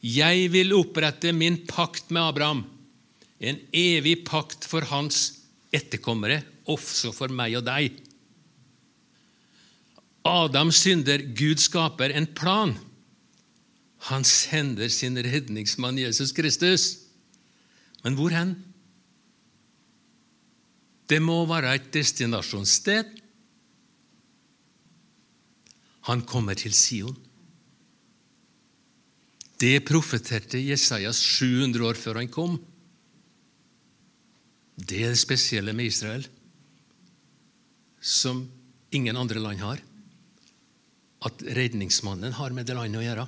'Jeg 0.00 0.52
vil 0.52 0.72
opprette 0.72 1.32
min 1.36 1.58
pakt 1.66 2.10
med 2.10 2.22
Abraham', 2.22 2.64
en 3.40 3.58
evig 3.72 4.24
pakt 4.24 4.64
for 4.64 4.80
hans 4.80 5.40
etterkommere, 5.72 6.42
også 6.64 7.12
for 7.12 7.28
meg 7.28 7.56
og 7.56 7.64
deg. 7.64 7.92
Adam 10.24 10.70
synder, 10.72 11.18
Gud 11.36 11.60
skaper 11.60 12.12
en 12.16 12.26
plan. 12.26 12.74
Han 14.08 14.24
sender 14.24 14.88
sin 14.88 15.16
redningsmann 15.16 15.98
Jesus 15.98 16.32
Kristus. 16.32 16.96
Men 18.04 18.16
hvor 18.16 18.32
hen? 18.32 18.56
Det 21.10 21.18
må 21.22 21.42
være 21.50 21.74
et 21.74 21.88
destinasjonssted. 21.94 23.08
Han 26.06 26.22
kommer 26.26 26.54
til 26.58 26.74
Sion. 26.76 27.16
Det 29.60 29.82
profeterte 29.84 30.60
Jesajas 30.62 31.18
700 31.20 31.84
år 31.84 31.98
før 31.98 32.22
han 32.22 32.30
kom. 32.32 32.56
Det 34.80 35.02
er 35.04 35.12
det 35.12 35.20
spesielle 35.20 35.74
med 35.76 35.90
Israel, 35.90 36.24
som 38.00 38.46
ingen 38.94 39.18
andre 39.20 39.42
land 39.42 39.60
har. 39.60 39.82
At 41.26 41.42
redningsmannen 41.44 42.32
har 42.38 42.56
med 42.56 42.70
det 42.70 42.78
landet 42.78 43.02
å 43.02 43.04
gjøre. 43.04 43.26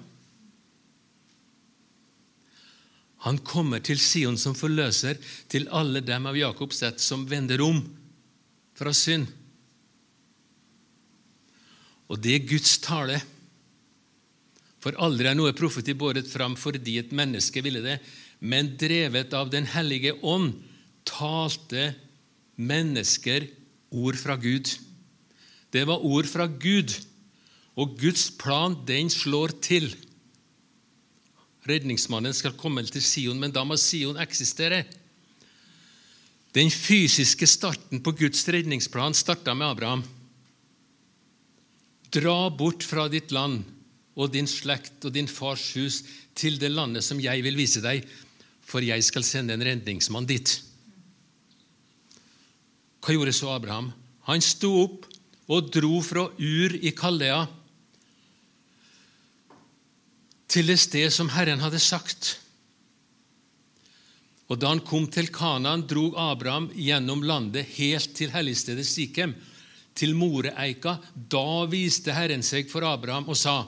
Han 3.22 3.38
kommer 3.46 3.82
til 3.84 4.00
Sion 4.02 4.38
som 4.40 4.56
forløser 4.58 5.20
til 5.52 5.68
alle 5.70 6.02
dem 6.02 6.26
av 6.26 6.38
Jakobs 6.38 6.82
ett 6.82 7.02
som 7.02 7.22
vender 7.30 7.62
om 7.62 7.78
fra 8.78 8.92
synd. 8.96 9.28
Og 12.10 12.18
det 12.20 12.34
er 12.34 12.48
Guds 12.50 12.76
tale. 12.82 13.20
For 14.82 14.98
aldri 14.98 15.30
er 15.30 15.38
noe 15.38 15.54
profeti 15.54 15.94
båret 15.94 16.26
fram 16.28 16.56
fordi 16.58 16.98
et 16.98 17.14
menneske 17.14 17.62
ville 17.62 17.84
det, 17.84 18.00
men 18.42 18.74
drevet 18.78 19.34
av 19.38 19.52
Den 19.52 19.68
hellige 19.70 20.16
ånd 20.26 20.56
talte 21.06 21.92
mennesker 22.58 23.46
ord 23.94 24.18
fra 24.18 24.36
Gud. 24.36 24.66
Det 25.72 25.86
var 25.88 26.02
ord 26.04 26.26
fra 26.28 26.48
Gud, 26.50 26.92
og 27.78 27.94
Guds 28.00 28.26
plan, 28.36 28.74
den 28.84 29.08
slår 29.08 29.54
til. 29.64 29.86
Redningsmannen 31.68 32.34
skal 32.34 32.56
komme 32.58 32.82
til 32.88 33.04
Sion, 33.04 33.38
men 33.38 33.52
da 33.54 33.62
må 33.64 33.76
Sion 33.78 34.18
eksistere. 34.20 34.82
Den 36.52 36.68
fysiske 36.72 37.46
starten 37.48 38.02
på 38.04 38.12
Guds 38.18 38.42
redningsplan 38.50 39.14
starta 39.16 39.54
med 39.54 39.70
Abraham. 39.70 40.02
Dra 42.12 42.50
bort 42.50 42.84
fra 42.84 43.06
ditt 43.08 43.32
land 43.32 43.62
og 44.18 44.34
din 44.34 44.50
slekt 44.50 45.06
og 45.08 45.14
din 45.14 45.30
fars 45.30 45.70
hus 45.78 46.02
til 46.36 46.58
det 46.60 46.68
landet 46.74 47.06
som 47.06 47.20
jeg 47.22 47.40
vil 47.46 47.56
vise 47.56 47.80
deg, 47.80 48.04
for 48.60 48.84
jeg 48.84 49.04
skal 49.06 49.24
sende 49.24 49.56
en 49.56 49.64
redningsmann 49.64 50.28
dit. 50.28 50.58
Hva 53.02 53.16
gjorde 53.16 53.32
så 53.34 53.54
Abraham? 53.54 53.88
Han 54.28 54.44
sto 54.44 54.74
opp 54.82 55.08
og 55.52 55.72
dro 55.74 56.02
fra 56.04 56.28
Ur 56.36 56.76
i 56.76 56.92
Kaldea 56.94 57.46
til 60.52 60.68
det 60.68 60.78
sted 60.82 61.08
som 61.14 61.30
Herren 61.32 61.62
hadde 61.64 61.80
sagt. 61.80 62.36
Og 64.52 64.58
Da 64.60 64.68
han 64.68 64.82
kom 64.84 65.06
til 65.08 65.30
Kanaan, 65.32 65.86
drog 65.88 66.12
Abraham 66.20 66.68
gjennom 66.76 67.22
landet 67.24 67.70
helt 67.78 68.12
til 68.16 68.32
helligstedet 68.34 68.84
Sikhem, 68.84 69.32
til 69.96 70.14
Moreeika. 70.16 70.98
Da 71.14 71.64
viste 71.68 72.12
Herren 72.12 72.44
seg 72.44 72.68
for 72.68 72.84
Abraham 72.84 73.28
og 73.28 73.36
sa:" 73.36 73.64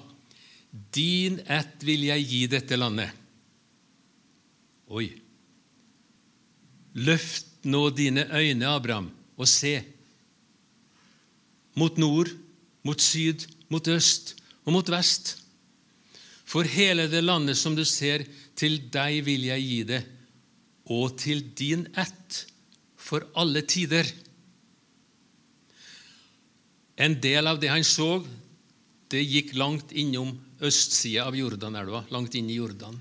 Din 0.93 1.41
ett 1.47 1.85
vil 1.87 2.05
jeg 2.05 2.27
gi 2.27 2.47
dette 2.47 2.77
landet. 2.77 3.11
Oi. 4.91 5.07
Løft 6.95 7.47
nå 7.65 7.91
dine 7.91 8.27
øyne, 8.27 8.67
Abraham, 8.67 9.11
og 9.37 9.49
se. 9.49 9.85
Mot 11.77 11.97
nord, 11.97 12.29
mot 12.83 13.01
syd, 13.01 13.47
mot 13.69 13.87
øst 13.89 14.35
og 14.65 14.73
mot 14.73 14.91
vest. 14.91 15.44
For 16.55 16.63
hele 16.71 17.09
det 17.11 17.25
landet 17.25 17.59
som 17.59 17.75
du 17.75 17.83
ser, 17.83 18.23
til 18.55 18.85
deg 18.95 19.25
vil 19.27 19.49
jeg 19.49 19.63
gi 19.67 19.79
det, 19.89 20.03
og 20.95 21.17
til 21.19 21.41
din 21.59 21.89
ett 21.99 22.45
for 22.95 23.25
alle 23.35 23.65
tider. 23.67 24.07
En 26.95 27.17
del 27.19 27.51
av 27.51 27.59
det 27.59 27.73
han 27.73 27.83
så, 27.83 28.21
det 29.11 29.25
gikk 29.27 29.57
langt 29.59 29.91
innom 29.99 30.31
østsida 30.63 31.27
av 31.27 31.35
Jordanelva, 31.35 32.05
langt 32.15 32.39
inn 32.39 32.47
i 32.53 32.61
Jordan. 32.61 33.01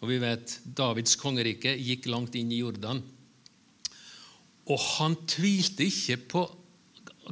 Og 0.00 0.08
vi 0.08 0.16
vet 0.22 0.56
Davids 0.64 1.18
kongerike 1.20 1.74
gikk 1.76 2.08
langt 2.08 2.38
inn 2.40 2.54
i 2.56 2.62
Jordan. 2.62 3.02
Og 4.64 4.80
han 4.96 5.18
tvilte 5.28 5.84
ikke 5.84 6.16
på 6.32 6.46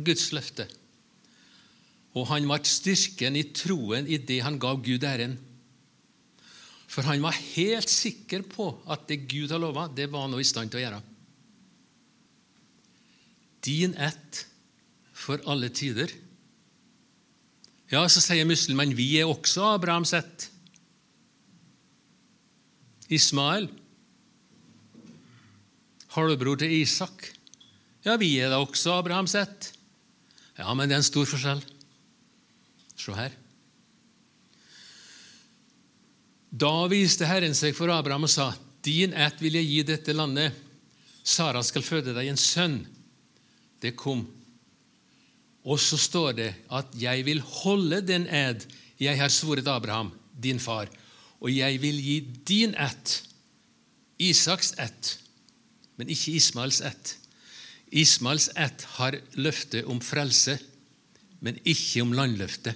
Guds 0.05 0.29
løfte. 0.37 0.69
Og 2.19 2.27
han 2.33 2.49
ble 2.49 2.59
styrken 2.67 3.37
i 3.39 3.45
troen 3.55 4.09
i 4.11 4.19
det 4.19 4.41
han 4.43 4.59
gav 4.59 4.81
Gud 4.83 5.07
æren. 5.07 5.37
For 6.89 7.07
han 7.07 7.23
var 7.23 7.37
helt 7.55 7.91
sikker 7.93 8.43
på 8.49 8.71
at 8.91 9.05
det 9.11 9.27
Gud 9.31 9.53
har 9.53 9.61
lova, 9.63 9.87
det 9.93 10.09
var 10.11 10.25
han 10.27 10.35
i 10.41 10.47
stand 10.47 10.73
til 10.73 10.81
å 10.81 10.85
gjøre. 10.87 11.01
Din 13.69 13.95
ett 13.95 14.45
for 15.13 15.43
alle 15.51 15.69
tider. 15.75 16.11
Ja, 17.93 18.03
så 18.09 18.23
sier 18.25 18.49
muslimene 18.49 18.97
vi 18.97 19.11
er 19.21 19.29
også 19.29 19.67
Abrahams 19.75 20.15
ett. 20.17 20.49
Ismael, 23.09 23.71
halvbror 26.13 26.59
til 26.61 26.75
Isak. 26.83 27.31
Ja, 28.05 28.17
vi 28.21 28.35
er 28.41 28.53
da 28.53 28.61
også 28.61 28.99
Abrahams 28.99 29.37
ett. 29.39 29.71
Ja, 30.59 30.73
men 30.75 30.89
det 30.89 30.97
er 30.97 31.03
en 31.03 31.07
stor 31.09 31.29
forskjell. 31.29 31.63
Se 32.99 33.15
her. 33.15 33.35
Da 36.51 36.73
viste 36.91 37.29
Herren 37.29 37.55
seg 37.55 37.77
for 37.77 37.93
Abraham 37.93 38.27
og 38.27 38.33
sa, 38.33 38.51
Din 38.83 39.13
ætt 39.13 39.43
vil 39.43 39.59
jeg 39.59 39.69
gi 39.69 39.83
dette 39.91 40.15
landet. 40.17 40.55
Sara 41.23 41.63
skal 41.67 41.85
føde 41.85 42.15
deg 42.17 42.31
en 42.31 42.41
sønn. 42.41 42.81
Det 43.83 43.93
kom 43.99 44.25
og 45.69 45.81
så 45.81 45.99
står 46.01 46.33
det 46.33 46.53
at 46.73 46.87
'jeg 46.97 47.25
vil 47.25 47.41
holde 47.41 48.01
den 48.01 48.27
æd 48.27 48.65
jeg 49.01 49.19
har 49.19 49.29
svoret 49.29 49.69
Abraham, 49.69 50.13
din 50.43 50.59
far', 50.61 50.89
og 51.41 51.51
'jeg 51.51 51.83
vil 51.83 52.03
gi 52.03 52.21
din 52.49 52.75
ætt, 52.75 53.25
Isaks 54.19 54.75
ætt, 54.79 55.19
men 55.97 56.09
ikke 56.09 56.33
Ismaels 56.33 56.81
ætt'. 56.81 57.17
Ismaels 57.93 58.51
ætt 58.57 58.83
har 58.83 59.15
løfte 59.35 59.87
om 59.87 60.01
frelse, 60.01 60.59
men 61.41 61.59
ikke 61.65 62.03
om 62.03 62.13
landløfte. 62.13 62.75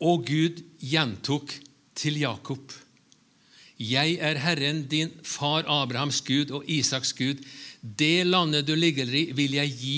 Og 0.00 0.26
Gud 0.28 0.60
gjentok 0.82 1.54
til 1.96 2.18
Jakob. 2.20 2.72
Jeg 3.80 4.16
er 4.24 4.38
Herren, 4.40 4.84
din 4.88 5.12
far 5.24 5.64
Abrahams 5.68 6.20
Gud 6.24 6.50
og 6.50 6.64
Isaks 6.68 7.12
Gud. 7.16 7.40
Det 7.80 8.26
landet 8.26 8.66
du 8.66 8.74
ligger 8.74 9.08
i, 9.08 9.30
vil 9.36 9.56
jeg 9.56 9.72
gi 9.76 9.96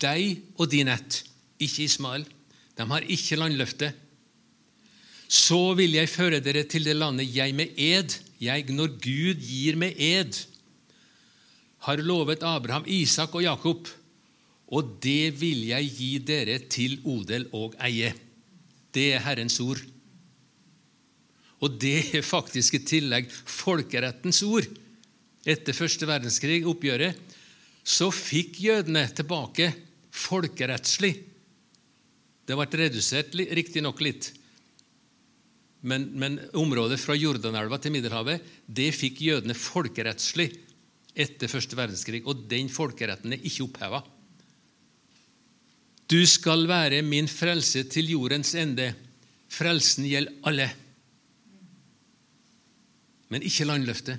deg 0.00 0.42
og 0.60 0.70
din 0.72 0.88
ett, 0.92 1.22
ikke 1.60 1.84
Ismael. 1.84 2.26
De 2.76 2.84
har 2.84 3.08
ikke 3.08 3.38
landløfte. 3.40 3.92
Så 5.28 5.74
vil 5.74 5.96
jeg 5.96 6.12
føre 6.12 6.40
dere 6.44 6.66
til 6.68 6.84
det 6.86 6.96
landet 6.96 7.32
jeg 7.34 7.54
med 7.56 7.72
ed, 7.76 8.18
jeg 8.40 8.68
når 8.68 8.92
Gud 9.00 9.40
gir 9.40 9.80
med 9.80 9.96
ed, 9.96 10.36
har 11.86 12.02
lovet 12.02 12.44
Abraham, 12.44 12.84
Isak 12.86 13.34
og 13.34 13.42
Jakob, 13.42 13.88
og 14.68 14.96
det 15.02 15.36
vil 15.40 15.66
jeg 15.68 15.90
gi 15.96 16.12
dere 16.18 16.58
til 16.70 16.98
odel 17.06 17.46
og 17.54 17.76
eie. 17.86 18.12
Det 18.96 19.10
er 19.12 19.24
Herrens 19.24 19.58
ord. 19.60 19.82
Og 21.64 21.76
det 21.80 22.16
er 22.16 22.24
faktisk 22.24 22.76
i 22.76 22.84
tillegg 22.84 23.28
folkerettens 23.32 24.42
ord. 24.46 24.66
Etter 25.46 25.76
første 25.76 26.08
verdenskrig, 26.08 26.62
oppgjøret, 26.68 27.20
så 27.86 28.08
fikk 28.10 28.58
jødene 28.64 29.04
tilbake 29.14 29.70
folkerettslig. 30.16 31.12
Det 32.46 32.56
ble 32.58 32.66
redusert 32.82 33.34
riktignok 33.36 34.02
litt, 34.02 34.32
men, 35.86 36.08
men, 36.18 36.38
området 36.56 36.98
fra 36.98 37.14
Jordanelva 37.14 37.78
til 37.78 37.92
Middelhavet 37.94 38.42
det 38.66 38.88
fikk 38.96 39.20
jødene 39.22 39.54
folkerettslig 39.54 40.48
etter 41.14 41.50
første 41.50 41.78
verdenskrig, 41.78 42.24
og 42.26 42.46
den 42.50 42.70
folkeretten 42.72 43.36
er 43.36 43.44
ikke 43.46 43.68
oppheva. 43.68 44.00
Du 46.10 46.20
skal 46.26 46.68
være 46.68 47.02
min 47.02 47.28
frelse 47.28 47.82
til 47.90 48.10
jordens 48.10 48.54
ende. 48.54 48.92
Frelsen 49.48 50.06
gjelder 50.06 50.32
alle, 50.46 50.70
men 53.28 53.42
ikke 53.42 53.66
landløftet. 53.66 54.18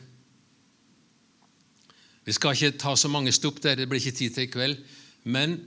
Vi 2.28 2.36
skal 2.36 2.56
ikke 2.56 2.78
ta 2.80 2.96
så 3.00 3.08
mange 3.08 3.32
stopp 3.32 3.62
der, 3.64 3.78
det 3.80 3.88
blir 3.88 4.02
ikke 4.02 4.18
tid 4.18 4.34
til 4.36 4.44
i 4.44 4.52
kveld. 4.52 4.80
Men 5.24 5.62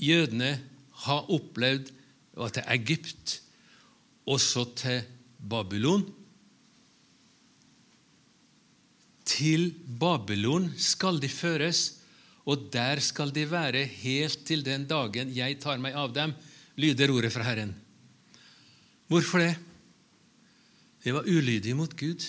jødene 0.00 0.54
har 1.04 1.28
opplevd 1.28 1.90
og 2.40 2.52
til 2.56 2.64
Egypt, 2.72 3.42
også 4.26 4.64
til 4.76 5.02
Babylon. 5.50 6.06
Til 9.28 9.74
Babylon 10.00 10.70
skal 10.78 11.20
de 11.20 11.28
føres, 11.28 12.01
og 12.42 12.68
der 12.74 13.00
skal 13.02 13.30
de 13.34 13.44
være 13.46 13.84
helt 13.86 14.42
til 14.46 14.64
den 14.66 14.86
dagen 14.90 15.30
jeg 15.34 15.60
tar 15.62 15.78
meg 15.82 15.94
av 15.94 16.14
dem, 16.14 16.34
lyder 16.80 17.12
ordet 17.14 17.30
fra 17.34 17.46
Herren. 17.46 17.74
Hvorfor 19.10 19.42
det? 19.44 19.52
De 21.04 21.12
var 21.14 21.26
ulydige 21.28 21.76
mot 21.78 21.92
Gud. 21.98 22.24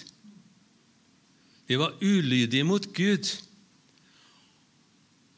De 1.70 1.80
var 1.80 1.96
ulydige 2.02 2.66
mot 2.68 2.86
Gud. 2.94 3.30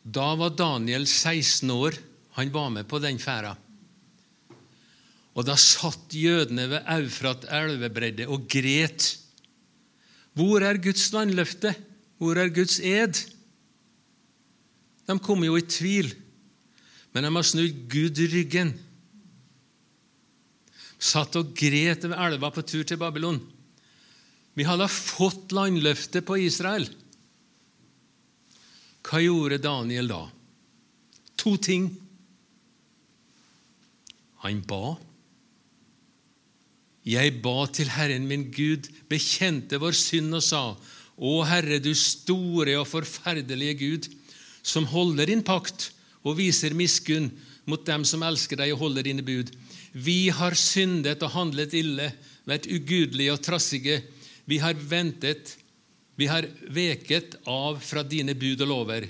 Da 0.04 0.34
var 0.38 0.56
Daniel 0.58 1.08
16 1.08 1.72
år 1.72 1.96
Han 2.36 2.52
var 2.52 2.70
med 2.70 2.84
på 2.84 3.00
den 3.00 3.16
ferda. 3.16 3.54
Og 5.36 5.46
da 5.48 5.56
satt 5.56 6.12
jødene 6.12 6.66
ved 6.68 6.90
Eufrat 6.98 7.46
elvebredde 7.48 8.28
og 8.28 8.44
gret. 8.52 9.06
Hvor 10.36 10.60
er 10.60 10.82
Guds 10.84 11.06
landløfte? 11.16 11.72
Hvor 12.20 12.36
er 12.36 12.52
Guds 12.52 12.82
ed? 12.84 13.35
De 15.06 15.18
kom 15.22 15.44
jo 15.46 15.58
i 15.58 15.66
tvil, 15.66 16.12
men 17.14 17.26
de 17.26 17.32
har 17.38 17.48
snudd 17.48 17.86
Gud 17.92 18.22
ryggen. 18.34 18.74
Satt 21.00 21.38
og 21.38 21.54
gret 21.58 22.08
ved 22.08 22.18
elva 22.18 22.50
på 22.54 22.64
tur 22.66 22.86
til 22.88 23.00
Babylon. 23.00 23.40
Vi 24.56 24.66
hadde 24.66 24.88
fått 24.92 25.54
landløftet 25.56 26.26
på 26.26 26.40
Israel. 26.46 26.88
Hva 29.06 29.22
gjorde 29.22 29.62
Daniel 29.62 30.10
da? 30.10 30.22
To 31.44 31.56
ting. 31.62 31.92
Han 34.42 34.64
ba. 34.66 34.96
Jeg 37.06 37.36
ba 37.44 37.68
til 37.70 37.92
Herren 37.94 38.26
min 38.26 38.48
Gud, 38.50 38.90
bekjente 39.12 39.78
vår 39.82 39.94
synd 39.98 40.34
og 40.40 40.46
sa:" 40.46 40.66
Å 41.16 41.34
Herre, 41.48 41.78
du 41.80 41.94
store 41.96 42.74
og 42.76 42.90
forferdelige 42.90 43.76
Gud, 43.80 44.08
som 44.66 44.88
holder 44.90 45.30
din 45.30 45.44
pakt 45.46 45.92
og 46.26 46.40
viser 46.40 46.74
miskunn 46.74 47.30
mot 47.70 47.86
dem 47.86 48.06
som 48.08 48.24
elsker 48.26 48.58
deg 48.58 48.74
og 48.74 48.82
holder 48.86 49.06
dine 49.06 49.26
bud. 49.26 49.52
Vi 49.94 50.32
har 50.34 50.58
syndet 50.58 51.22
og 51.24 51.34
handlet 51.36 51.76
ille, 51.78 52.10
vært 52.50 52.66
ugudelige 52.70 53.36
og 53.36 53.44
trassige. 53.46 54.02
Vi 54.50 54.58
har 54.62 54.78
ventet, 54.78 55.56
vi 56.18 56.28
har 56.30 56.48
veket 56.74 57.38
av 57.50 57.78
fra 57.84 58.04
dine 58.06 58.34
bud 58.38 58.66
og 58.66 58.72
lover. 58.72 59.08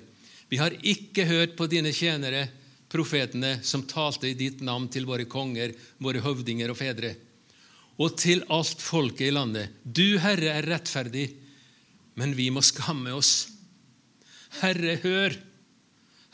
Vi 0.52 0.60
har 0.60 0.76
ikke 0.84 1.26
hørt 1.30 1.56
på 1.58 1.68
dine 1.72 1.94
tjenere, 1.96 2.46
profetene, 2.92 3.58
som 3.66 3.84
talte 3.88 4.30
i 4.30 4.38
ditt 4.38 4.62
navn 4.64 4.88
til 4.92 5.08
våre 5.08 5.26
konger, 5.28 5.74
våre 6.00 6.22
høvdinger 6.24 6.72
og 6.72 6.80
fedre, 6.80 7.16
og 7.96 8.16
til 8.20 8.44
alt 8.52 8.84
folket 8.84 9.30
i 9.30 9.34
landet. 9.34 9.72
Du, 9.84 10.18
Herre, 10.22 10.54
er 10.60 10.68
rettferdig, 10.68 11.30
men 12.20 12.36
vi 12.36 12.52
må 12.52 12.64
skamme 12.64 13.16
oss. 13.16 13.55
Herre, 14.62 14.98
hør. 15.04 15.36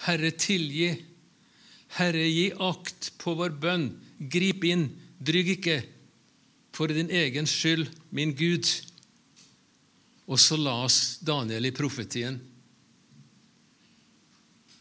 Herre, 0.06 0.32
tilgi. 0.38 0.92
Herre, 1.98 2.28
gi 2.28 2.52
akt 2.62 3.12
på 3.22 3.36
vår 3.40 3.58
bønn. 3.62 3.90
Grip 4.32 4.66
inn. 4.68 4.88
Drygg 5.22 5.56
ikke. 5.58 5.82
For 6.76 6.92
din 6.92 7.12
egen 7.12 7.50
skyld, 7.50 7.90
min 8.16 8.34
Gud. 8.38 8.68
Og 10.32 10.40
så 10.40 10.58
las 10.58 11.20
Daniel 11.26 11.68
i 11.68 11.76
profetien. 11.76 12.40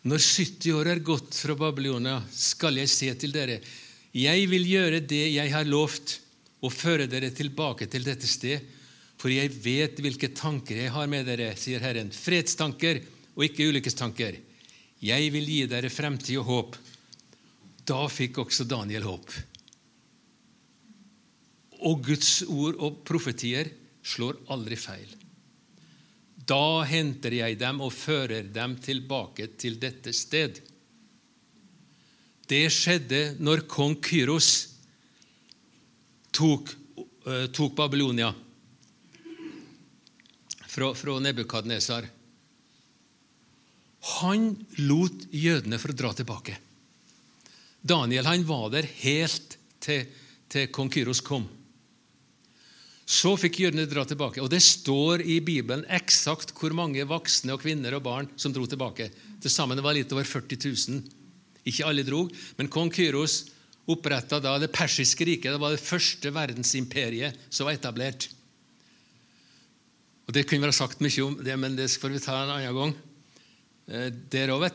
Når 0.01 0.23
70 0.25 0.73
år 0.79 0.89
er 0.95 1.05
gått 1.05 1.37
fra 1.37 1.57
Babylonia, 1.59 2.23
skal 2.33 2.79
jeg 2.81 2.89
se 2.89 3.11
til 3.21 3.35
dere. 3.35 3.59
Jeg 4.17 4.47
vil 4.49 4.65
gjøre 4.67 5.03
det 5.05 5.27
jeg 5.35 5.53
har 5.53 5.69
lovt, 5.69 6.19
og 6.61 6.73
føre 6.73 7.09
dere 7.09 7.31
tilbake 7.33 7.89
til 7.89 8.05
dette 8.05 8.29
sted. 8.29 8.65
For 9.21 9.33
jeg 9.33 9.53
vet 9.61 10.01
hvilke 10.01 10.31
tanker 10.37 10.79
jeg 10.81 10.93
har 10.95 11.09
med 11.11 11.29
dere, 11.29 11.53
sier 11.61 11.83
Herren. 11.85 12.09
Fredstanker 12.13 13.03
og 13.41 13.47
ikke 13.47 13.71
ulykkestanker. 13.73 14.37
Jeg 15.01 15.31
vil 15.33 15.47
gi 15.49 15.63
dere 15.65 15.89
fremtid 15.89 16.37
og 16.43 16.49
håp. 16.51 16.75
Da 17.89 18.03
fikk 18.13 18.43
også 18.43 18.67
Daniel 18.69 19.07
håp. 19.09 19.33
Og 21.89 22.05
Guds 22.05 22.43
ord 22.45 22.77
og 22.85 23.01
profetier 23.09 23.73
slår 24.05 24.43
aldri 24.53 24.77
feil. 24.77 25.09
Da 26.37 26.85
henter 26.85 27.39
jeg 27.39 27.57
dem 27.63 27.81
og 27.81 27.95
fører 27.97 28.45
dem 28.53 28.77
tilbake 28.85 29.49
til 29.57 29.81
dette 29.81 30.13
sted. 30.13 30.61
Det 32.45 32.67
skjedde 32.75 33.25
når 33.41 33.65
kong 33.73 33.97
Kyros 34.05 34.53
tok, 36.37 36.75
uh, 37.25 37.47
tok 37.49 37.77
Babylonia 37.79 38.35
fra, 40.69 40.93
fra 40.93 41.21
Nebukadnesar. 41.25 42.20
Han 44.21 44.55
lot 44.81 45.27
jødene 45.35 45.79
for 45.81 45.93
å 45.93 45.97
dra 45.97 46.13
tilbake. 46.17 46.57
Daniel 47.81 48.29
han 48.29 48.45
var 48.49 48.69
der 48.73 48.89
helt 49.03 49.57
til, 49.81 50.07
til 50.49 50.69
kong 50.73 50.91
Kyros 50.93 51.23
kom. 51.25 51.47
Så 53.11 53.33
fikk 53.41 53.59
jødene 53.65 53.89
dra 53.91 54.05
tilbake. 54.07 54.41
Og 54.41 54.51
det 54.53 54.63
står 54.63 55.25
i 55.25 55.41
Bibelen 55.43 55.83
eksakt 55.91 56.55
hvor 56.57 56.75
mange 56.77 57.05
voksne 57.09 57.57
og 57.57 57.65
kvinner 57.65 57.97
og 57.97 58.05
barn 58.07 58.29
som 58.39 58.55
dro 58.55 58.69
tilbake. 58.71 59.09
Til 59.43 59.53
sammen 59.53 59.81
var 59.83 59.97
det 59.97 60.05
litt 60.05 60.15
over 60.15 60.29
40 60.29 60.61
000. 60.63 61.01
Ikke 61.69 61.89
alle 61.89 62.05
dro, 62.07 62.23
men 62.57 62.71
kong 62.73 62.93
Kyros 62.95 63.43
oppretta 63.91 64.39
da 64.41 64.55
det 64.61 64.71
persiske 64.73 65.27
riket. 65.27 65.51
Det 65.53 65.61
var 65.61 65.75
det 65.75 65.83
første 65.83 66.33
verdensimperiet 66.33 67.49
som 67.51 67.67
var 67.67 67.77
etablert. 67.77 68.29
Og 70.29 70.35
Det 70.37 70.47
kunne 70.47 70.69
vært 70.69 70.79
sagt 70.79 71.01
mye 71.03 71.25
om 71.27 71.35
det, 71.43 71.57
men 71.59 71.75
det 71.75 71.91
får 71.91 72.15
vi 72.15 72.23
ta 72.23 72.37
en 72.39 72.53
annen 72.55 72.77
gang. 72.77 72.93
Eh, 73.91 74.11
der 74.31 74.53
òg, 74.55 74.67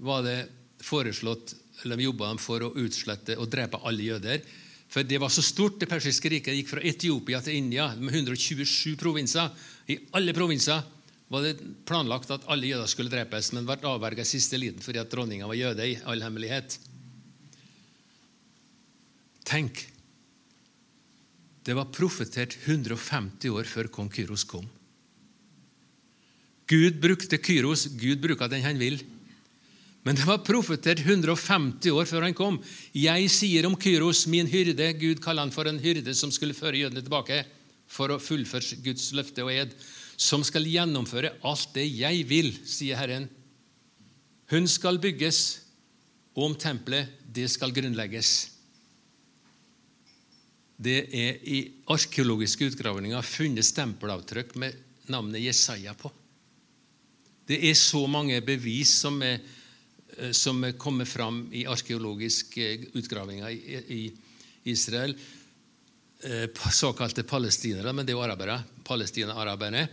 var 0.00 0.24
det 0.26 0.38
foreslått 0.82 1.54
eller 1.84 2.02
jobba 2.02 2.32
de 2.32 2.42
for 2.42 2.64
å 2.64 2.74
utslette 2.82 3.36
og 3.40 3.48
drepe 3.52 3.80
alle 3.86 4.04
jøder. 4.04 4.42
For 4.90 5.06
det 5.06 5.20
var 5.22 5.30
så 5.30 5.42
stort, 5.44 5.78
det 5.80 5.88
persiske 5.88 6.32
riket. 6.32 6.50
Det 6.50 6.58
gikk 6.58 6.72
fra 6.72 6.82
Etiopia 6.82 7.40
til 7.44 7.60
India 7.60 7.86
med 7.94 8.14
127 8.14 8.96
provinser. 8.98 9.52
I 9.86 10.00
alle 10.18 10.34
provinser 10.34 10.82
var 11.30 11.46
det 11.46 11.60
planlagt 11.86 12.32
at 12.34 12.48
alle 12.50 12.72
jøder 12.72 12.90
skulle 12.90 13.12
drepes, 13.12 13.52
men 13.54 13.68
ble 13.68 13.78
avverga 13.86 14.26
i 14.26 14.28
siste 14.28 14.58
liten 14.58 14.82
fordi 14.82 14.98
at 14.98 15.12
dronninga 15.12 15.46
var 15.46 15.58
jøde 15.58 15.86
i 15.86 15.94
all 16.10 16.24
hemmelighet. 16.26 16.74
Tenk! 19.46 19.86
Det 21.62 21.76
var 21.76 21.92
profetert 21.94 22.56
150 22.64 23.52
år 23.54 23.68
før 23.68 23.90
kong 23.94 24.10
Kyros 24.10 24.42
kom. 24.48 24.66
Gud 26.70 27.00
brukte 27.02 27.38
Kyros. 27.42 27.88
Gud 27.98 28.20
bruker 28.22 28.50
den 28.50 28.62
han 28.62 28.78
vil. 28.78 29.00
Men 30.06 30.16
det 30.16 30.24
var 30.24 30.44
profetert 30.46 31.02
150 31.02 31.92
år 31.92 32.06
før 32.08 32.24
han 32.24 32.36
kom. 32.36 32.60
Jeg 32.96 33.26
sier 33.32 33.66
om 33.68 33.76
Kyros, 33.76 34.24
min 34.30 34.48
hyrde 34.48 34.92
Gud 34.96 35.20
kaller 35.20 35.44
han 35.44 35.52
for 35.54 35.68
en 35.68 35.80
hyrde 35.82 36.14
som 36.16 36.32
skulle 36.32 36.56
føre 36.56 36.78
jødene 36.80 37.02
tilbake 37.04 37.42
for 37.90 38.14
å 38.14 38.20
fullføre 38.22 38.78
Guds 38.84 39.10
løfte 39.18 39.44
og 39.44 39.52
ed, 39.52 39.74
som 40.20 40.44
skal 40.46 40.68
gjennomføre 40.68 41.34
alt 41.48 41.74
det 41.74 41.88
jeg 41.90 42.22
vil, 42.30 42.52
sier 42.68 43.00
Herren. 43.00 43.26
Hun 44.50 44.68
skal 44.70 45.00
bygges, 45.02 45.40
og 46.36 46.50
om 46.50 46.56
tempelet, 46.58 47.10
det 47.26 47.48
skal 47.50 47.74
grunnlegges. 47.74 48.30
Det 50.80 51.00
er 51.12 51.42
i 51.44 51.60
arkeologiske 51.92 52.70
utgravninger 52.70 53.26
funnet 53.26 53.68
stempelavtrykk 53.68 54.56
med 54.62 54.78
navnet 55.12 55.44
Jesaja 55.44 55.92
på. 55.98 56.12
Det 57.50 57.58
er 57.66 57.74
så 57.74 58.04
mange 58.06 58.38
bevis 58.46 59.00
som 59.02 59.18
er 59.26 59.40
som 60.36 60.58
er 60.66 60.74
kommet 60.76 61.08
fram 61.08 61.44
i 61.54 61.62
arkeologiske 61.70 62.66
utgravinger 62.98 63.50
i 63.94 64.02
Israel. 64.68 65.14
Eh, 66.20 66.70
såkalte 66.72 67.22
palestinere, 67.22 67.92
men 67.92 68.04
det 68.04 68.12
er 68.12 68.18
jo 68.18 68.24
arabere. 68.24 68.58
Palestina-araberne 68.84 69.86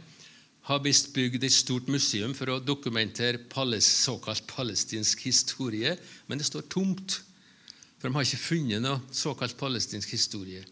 har 0.67 0.83
visst 0.83 1.13
bygd 1.15 1.45
et 1.47 1.55
stort 1.55 1.87
museum 1.87 2.33
for 2.35 2.51
å 2.51 2.59
dokumentere 2.59 3.39
såkalt 3.79 4.47
palestinsk 4.47 5.21
historie, 5.23 5.95
men 6.27 6.37
det 6.37 6.47
står 6.49 6.67
tomt. 6.67 7.21
For 7.97 8.09
de 8.09 8.15
har 8.15 8.27
ikke 8.27 8.43
funnet 8.43 8.83
noe 8.83 8.99
såkalt 9.11 9.57
palestinsk 9.57 10.11
historie. 10.11 10.65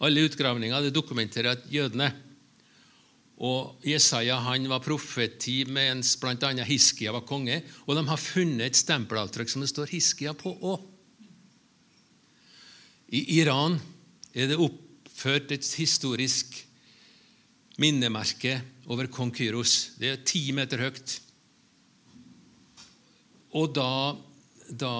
Alle 0.00 0.24
utgravninger 0.24 0.90
dokumenterer 0.90 1.52
at 1.52 1.68
jødene 1.70 2.08
og 3.42 3.82
Jesaja 3.86 4.36
han 4.44 4.68
var 4.70 4.82
profeti 4.84 5.62
mens 5.64 6.14
bl.a. 6.20 6.50
Hiskia 6.68 7.14
var 7.14 7.24
konge. 7.26 7.62
Og 7.88 7.96
de 7.96 8.04
har 8.06 8.20
funnet 8.20 8.68
et 8.68 8.78
stempelavtrykk 8.78 9.50
som 9.50 9.64
det 9.64 9.70
står 9.72 9.90
Hiskia 9.94 10.34
på 10.36 10.52
òg. 10.60 10.84
I 13.12 13.24
Iran 13.40 13.76
er 14.32 14.48
det 14.48 14.60
oppført 14.60 15.50
et 15.52 15.66
historisk 15.76 16.54
minnemerke 17.82 18.60
over 18.88 19.08
kong 19.12 19.32
Kyros. 19.34 19.98
Det 20.00 20.12
er 20.12 20.24
ti 20.24 20.46
meter 20.54 20.80
høyt. 20.86 21.18
Og 23.58 23.74
da, 23.76 23.90
da 24.68 24.94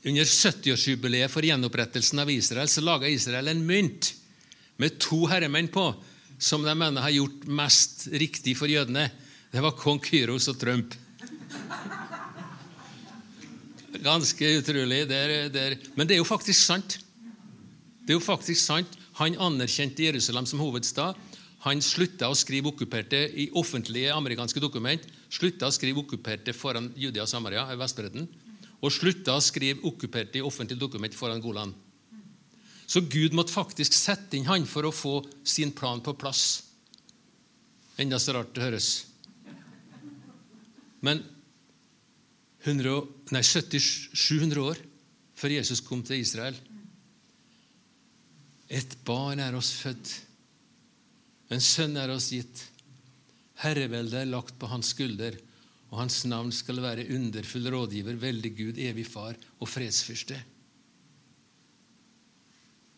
Under 0.00 0.24
70-årsjubileet 0.24 1.32
for 1.32 1.44
gjenopprettelsen 1.44 2.22
av 2.22 2.30
Israel 2.32 2.68
så 2.72 2.84
laga 2.84 3.08
Israel 3.08 3.50
en 3.52 3.64
mynt 3.68 4.14
med 4.80 4.96
to 5.00 5.26
herremenn 5.28 5.68
på 5.72 5.90
som 6.40 6.64
de 6.64 6.72
mener 6.74 7.04
har 7.04 7.12
gjort 7.12 7.44
mest 7.46 8.06
riktig 8.16 8.56
for 8.58 8.70
jødene, 8.70 9.10
det 9.50 9.62
var 9.62 9.76
kong 9.76 10.00
Kyros 10.02 10.48
og 10.48 10.58
Trump. 10.60 10.94
Ganske 14.00 14.52
utrolig. 14.60 15.02
Der, 15.10 15.50
der. 15.52 15.76
Men 15.98 16.08
det 16.08 16.16
er 16.16 16.22
jo 16.22 16.28
faktisk 16.28 16.62
sant. 16.62 16.96
Det 18.06 18.14
er 18.14 18.18
jo 18.18 18.24
faktisk 18.24 18.62
sant. 18.62 18.96
Han 19.18 19.36
anerkjente 19.36 20.06
Jerusalem 20.06 20.46
som 20.48 20.62
hovedstad. 20.62 21.18
Han 21.66 21.82
slutta 21.84 22.30
å 22.30 22.38
skrive 22.38 22.70
okkuperte 22.70 23.18
i 23.36 23.50
offentlige 23.58 24.14
amerikanske 24.16 24.62
dokument, 24.62 25.02
slutta 25.28 25.68
å 25.68 25.74
skrive 25.74 26.00
okkuperte 26.00 26.54
foran 26.56 26.88
Judea 26.96 27.26
og 27.26 27.28
Samaria, 27.28 27.66
Vestbredden, 27.76 28.30
og 28.80 28.94
slutta 28.94 29.34
å 29.36 29.44
skrive 29.44 29.84
okkuperte 29.84 30.40
i 30.40 30.46
offentlige 30.46 30.80
dokument 30.80 31.12
foran 31.12 31.42
Golan. 31.44 31.74
Så 32.90 33.04
Gud 33.06 33.36
måtte 33.38 33.54
faktisk 33.54 33.94
sette 33.94 34.34
inn 34.34 34.48
han 34.48 34.66
for 34.66 34.88
å 34.88 34.94
få 34.94 35.20
sin 35.46 35.70
plan 35.70 36.00
på 36.02 36.16
plass. 36.18 36.64
Enda 38.02 38.18
så 38.18 38.34
rart 38.34 38.50
det 38.56 38.64
høres. 38.64 38.88
Men 41.06 41.22
100, 42.64 42.96
nei, 43.30 43.44
70, 43.46 43.78
700 44.10 44.64
år 44.72 44.80
før 45.38 45.54
Jesus 45.54 45.80
kom 45.84 46.02
til 46.04 46.20
Israel 46.20 46.58
Et 48.68 48.92
barn 49.06 49.40
er 49.40 49.56
oss 49.56 49.70
født, 49.80 50.10
en 51.50 51.62
sønn 51.64 51.96
er 51.98 52.12
oss 52.14 52.28
gitt. 52.30 52.60
Herreveldet 53.64 54.20
er 54.20 54.28
lagt 54.30 54.54
på 54.60 54.68
hans 54.70 54.92
skulder, 54.94 55.34
og 55.90 55.98
hans 56.04 56.20
navn 56.30 56.52
skal 56.54 56.78
være 56.84 57.08
underfull 57.16 57.66
rådgiver, 57.74 58.20
veldig 58.22 58.52
Gud, 58.54 58.78
evig 58.78 59.08
far 59.10 59.34
og 59.58 59.66
fredsfyrste. 59.68 60.38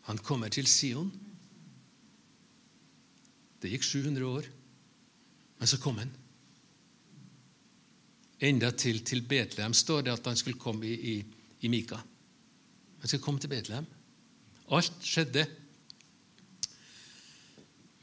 Han 0.09 0.19
kommer 0.19 0.51
til 0.51 0.67
Sion. 0.67 1.11
Det 3.63 3.71
gikk 3.71 3.85
700 3.87 4.27
år, 4.27 4.47
men 5.59 5.69
så 5.71 5.79
kom 5.79 6.01
han. 6.01 6.11
Enda 8.43 8.73
til, 8.75 8.99
til 9.07 9.23
Betlehem 9.23 9.73
står 9.73 10.03
det 10.03 10.17
at 10.17 10.25
han 10.27 10.35
skulle 10.35 10.59
komme 10.59 10.87
i, 10.89 10.95
i, 11.13 11.15
i 11.63 11.71
Mika. 11.71 12.01
Han 12.99 13.07
skulle 13.07 13.23
komme 13.23 13.39
til 13.39 13.51
Betlehem. 13.51 13.87
Alt 14.75 15.05
skjedde. 15.07 15.45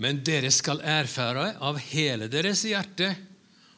Men 0.01 0.23
dere 0.25 0.49
skal 0.55 0.81
erfare 0.81 1.51
av 1.61 1.77
hele 1.91 2.31
deres 2.33 2.65
hjerte 2.65 3.11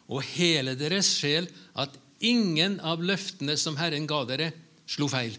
og 0.07 0.23
hele 0.37 0.77
deres 0.79 1.09
sjel 1.17 1.49
at 1.75 1.97
ingen 2.23 2.79
av 2.87 3.03
løftene 3.03 3.57
som 3.59 3.75
Herren 3.81 4.07
ga 4.07 4.23
dere, 4.29 4.53
slo 4.87 5.09
feil. 5.11 5.35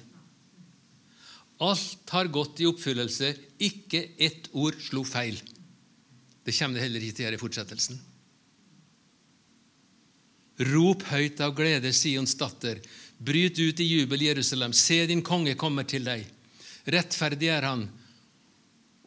Alt 1.63 2.09
har 2.11 2.31
gått 2.33 2.59
i 2.59 2.67
oppfyllelse. 2.67 3.33
Ikke 3.63 4.09
ett 4.17 4.49
ord 4.51 4.79
slo 4.83 5.05
feil. 5.07 5.37
Det 6.43 6.51
kommer 6.57 6.75
det 6.75 6.83
heller 6.83 7.05
ikke 7.05 7.19
til 7.19 7.29
her 7.29 7.37
i 7.37 7.39
fortsettelsen. 7.39 7.99
Rop 10.73 11.05
høyt 11.09 11.39
av 11.41 11.55
glede, 11.57 11.93
Sions 11.95 12.35
datter. 12.37 12.81
Bryt 13.17 13.57
ut 13.59 13.79
i 13.79 13.87
jubel, 13.87 14.27
Jerusalem. 14.27 14.73
Se, 14.75 14.99
din 15.07 15.23
konge 15.25 15.55
kommer 15.59 15.87
til 15.87 16.05
deg. 16.05 16.27
Rettferdig 16.83 17.49
er 17.53 17.65
han, 17.65 17.87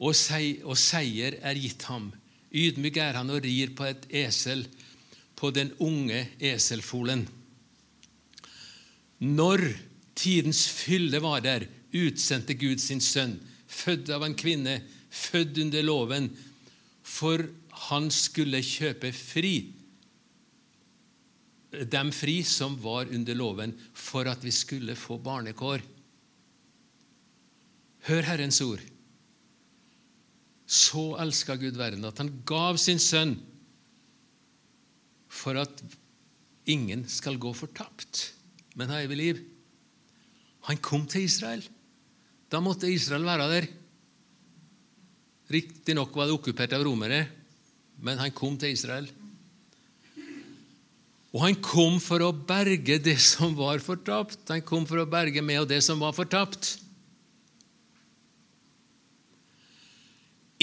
og, 0.00 0.16
seier 0.16 1.36
er 1.44 1.60
gitt 1.60 1.84
ham. 1.90 2.08
Ydmyk 2.56 2.98
er 3.02 3.18
han 3.18 3.32
og 3.32 3.44
rir 3.44 3.74
på 3.76 3.84
et 3.88 4.06
esel, 4.24 4.64
på 5.36 5.50
den 5.52 5.74
unge 5.84 6.22
eselfolen. 6.40 7.26
Når 9.20 9.66
tidens 10.16 10.64
fylle 10.72 11.20
var 11.20 11.44
der, 11.44 11.68
utsendte 11.96 12.56
Gud 12.58 12.82
sin 12.82 13.00
sønn, 13.00 13.38
født 13.66 14.10
av 14.14 14.24
en 14.26 14.36
kvinne, 14.38 14.80
født 15.10 15.58
under 15.64 15.86
loven, 15.86 16.30
for 17.06 17.44
han 17.88 18.10
skulle 18.14 18.64
kjøpe 18.64 19.12
fri 19.14 19.56
dem 21.84 22.12
fri 22.14 22.40
som 22.46 22.76
var 22.80 23.10
under 23.12 23.36
loven, 23.36 23.74
for 23.92 24.28
at 24.30 24.44
vi 24.44 24.52
skulle 24.54 24.96
få 24.96 25.18
barnekår. 25.20 25.82
Hør 28.06 28.28
Herrens 28.30 28.60
ord. 28.64 28.82
Så 30.66 31.12
elska 31.22 31.56
Gud 31.60 31.76
verden 31.78 32.06
at 32.06 32.18
han 32.22 32.32
gav 32.46 32.78
sin 32.80 33.02
sønn 33.02 33.36
for 35.30 35.58
at 35.60 35.82
ingen 36.66 37.04
skal 37.10 37.38
gå 37.38 37.52
fortapt, 37.54 38.30
men 38.74 38.90
ha 38.90 39.02
evig 39.04 39.18
liv. 39.20 39.42
Han 40.66 40.80
kom 40.82 41.04
til 41.06 41.26
Israel. 41.26 41.62
Da 42.52 42.60
måtte 42.62 42.90
Israel 42.90 43.26
være 43.26 43.48
der. 43.50 43.68
Riktignok 45.50 46.14
var 46.16 46.26
det 46.26 46.34
okkupert 46.34 46.74
av 46.74 46.84
romere, 46.86 47.20
men 48.02 48.18
han 48.18 48.34
kom 48.34 48.56
til 48.58 48.74
Israel. 48.74 49.06
Og 51.36 51.42
han 51.42 51.58
kom 51.60 51.98
for 52.00 52.22
å 52.24 52.32
berge 52.32 52.96
det 53.02 53.18
som 53.20 53.54
var 53.58 53.82
fortapt. 53.84 54.40
Han 54.48 54.64
kom 54.66 54.86
for 54.88 55.02
å 55.02 55.10
berge 55.10 55.42
meg 55.44 55.60
og 55.62 55.70
det 55.70 55.82
som 55.84 56.00
var 56.00 56.14
fortapt. 56.16 56.78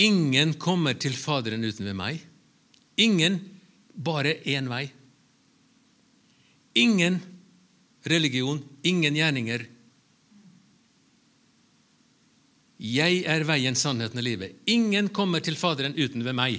Ingen 0.01 0.55
kommer 0.57 0.97
til 0.97 1.13
Faderen 1.13 1.61
uten 1.61 1.85
ved 1.85 1.97
meg. 1.99 2.23
Ingen, 2.97 3.37
bare 3.93 4.39
én 4.49 4.65
vei. 4.71 4.87
Ingen 6.73 7.19
religion, 8.09 8.57
ingen 8.81 9.15
gjerninger, 9.15 9.67
Jeg 12.83 13.21
er 13.31 13.45
veien, 13.47 13.77
sannheten 13.79 14.19
og 14.19 14.25
livet. 14.25 14.57
Ingen 14.67 15.07
kommer 15.15 15.39
til 15.39 15.55
Faderen 15.55 15.95
uten 15.95 16.25
ved 16.25 16.35
meg. 16.35 16.57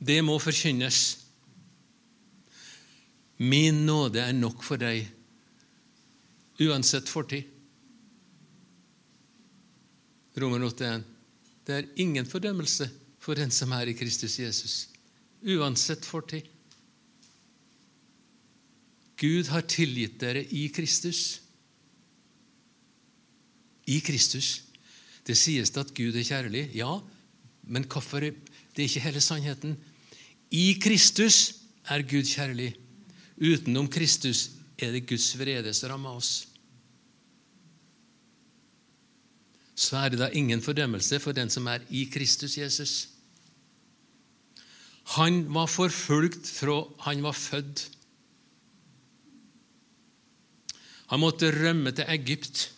Det 0.00 0.22
må 0.24 0.38
forkynnes. 0.40 1.00
Min 3.36 3.84
nåde 3.84 4.22
er 4.24 4.32
nok 4.32 4.64
for 4.64 4.80
deg, 4.80 5.04
uansett 6.64 7.10
fortid. 7.12 7.44
Romer 10.40 10.64
8,1. 10.64 11.04
Det 11.66 11.76
er 11.76 11.88
ingen 12.00 12.28
fordømmelse 12.28 12.88
for 13.20 13.36
den 13.36 13.52
som 13.52 13.72
er 13.76 13.90
i 13.90 13.96
Kristus 13.96 14.38
Jesus, 14.40 14.74
uansett 15.44 16.04
fortid. 16.08 16.48
Gud 19.20 19.48
har 19.52 19.64
tilgitt 19.68 20.20
dere 20.20 20.44
i 20.44 20.68
Kristus 20.72 21.42
i 23.86 24.00
Kristus. 24.00 24.62
Det 25.26 25.36
sies 25.38 25.70
det 25.70 25.86
at 25.86 25.94
Gud 25.94 26.14
er 26.14 26.26
kjærlig. 26.26 26.70
Ja, 26.74 26.98
men 27.66 27.86
hvorfor? 27.90 28.20
Det 28.20 28.82
er 28.82 28.88
ikke 28.88 29.06
hele 29.06 29.20
sannheten. 29.20 29.76
I 30.50 30.78
Kristus 30.82 31.54
er 31.88 32.02
Gud 32.02 32.26
kjærlig. 32.28 32.74
Utenom 33.36 33.88
Kristus 33.88 34.50
er 34.78 34.92
det 34.92 35.06
Guds 35.08 35.32
vrede 35.38 35.72
som 35.74 35.90
rammer 35.90 36.20
oss. 36.20 36.46
Så 39.76 39.98
er 40.00 40.08
det 40.08 40.20
da 40.22 40.30
ingen 40.32 40.62
fordømmelse 40.62 41.20
for 41.20 41.36
den 41.36 41.50
som 41.52 41.66
er 41.68 41.84
i 41.90 42.06
Kristus 42.12 42.56
Jesus. 42.58 42.94
Han 45.16 45.44
var 45.54 45.68
forfulgt 45.70 46.48
fra 46.48 46.80
han 47.04 47.22
var 47.22 47.36
født. 47.36 47.90
Han 51.06 51.20
måtte 51.20 51.52
rømme 51.54 51.92
til 51.92 52.08
Egypt. 52.08 52.72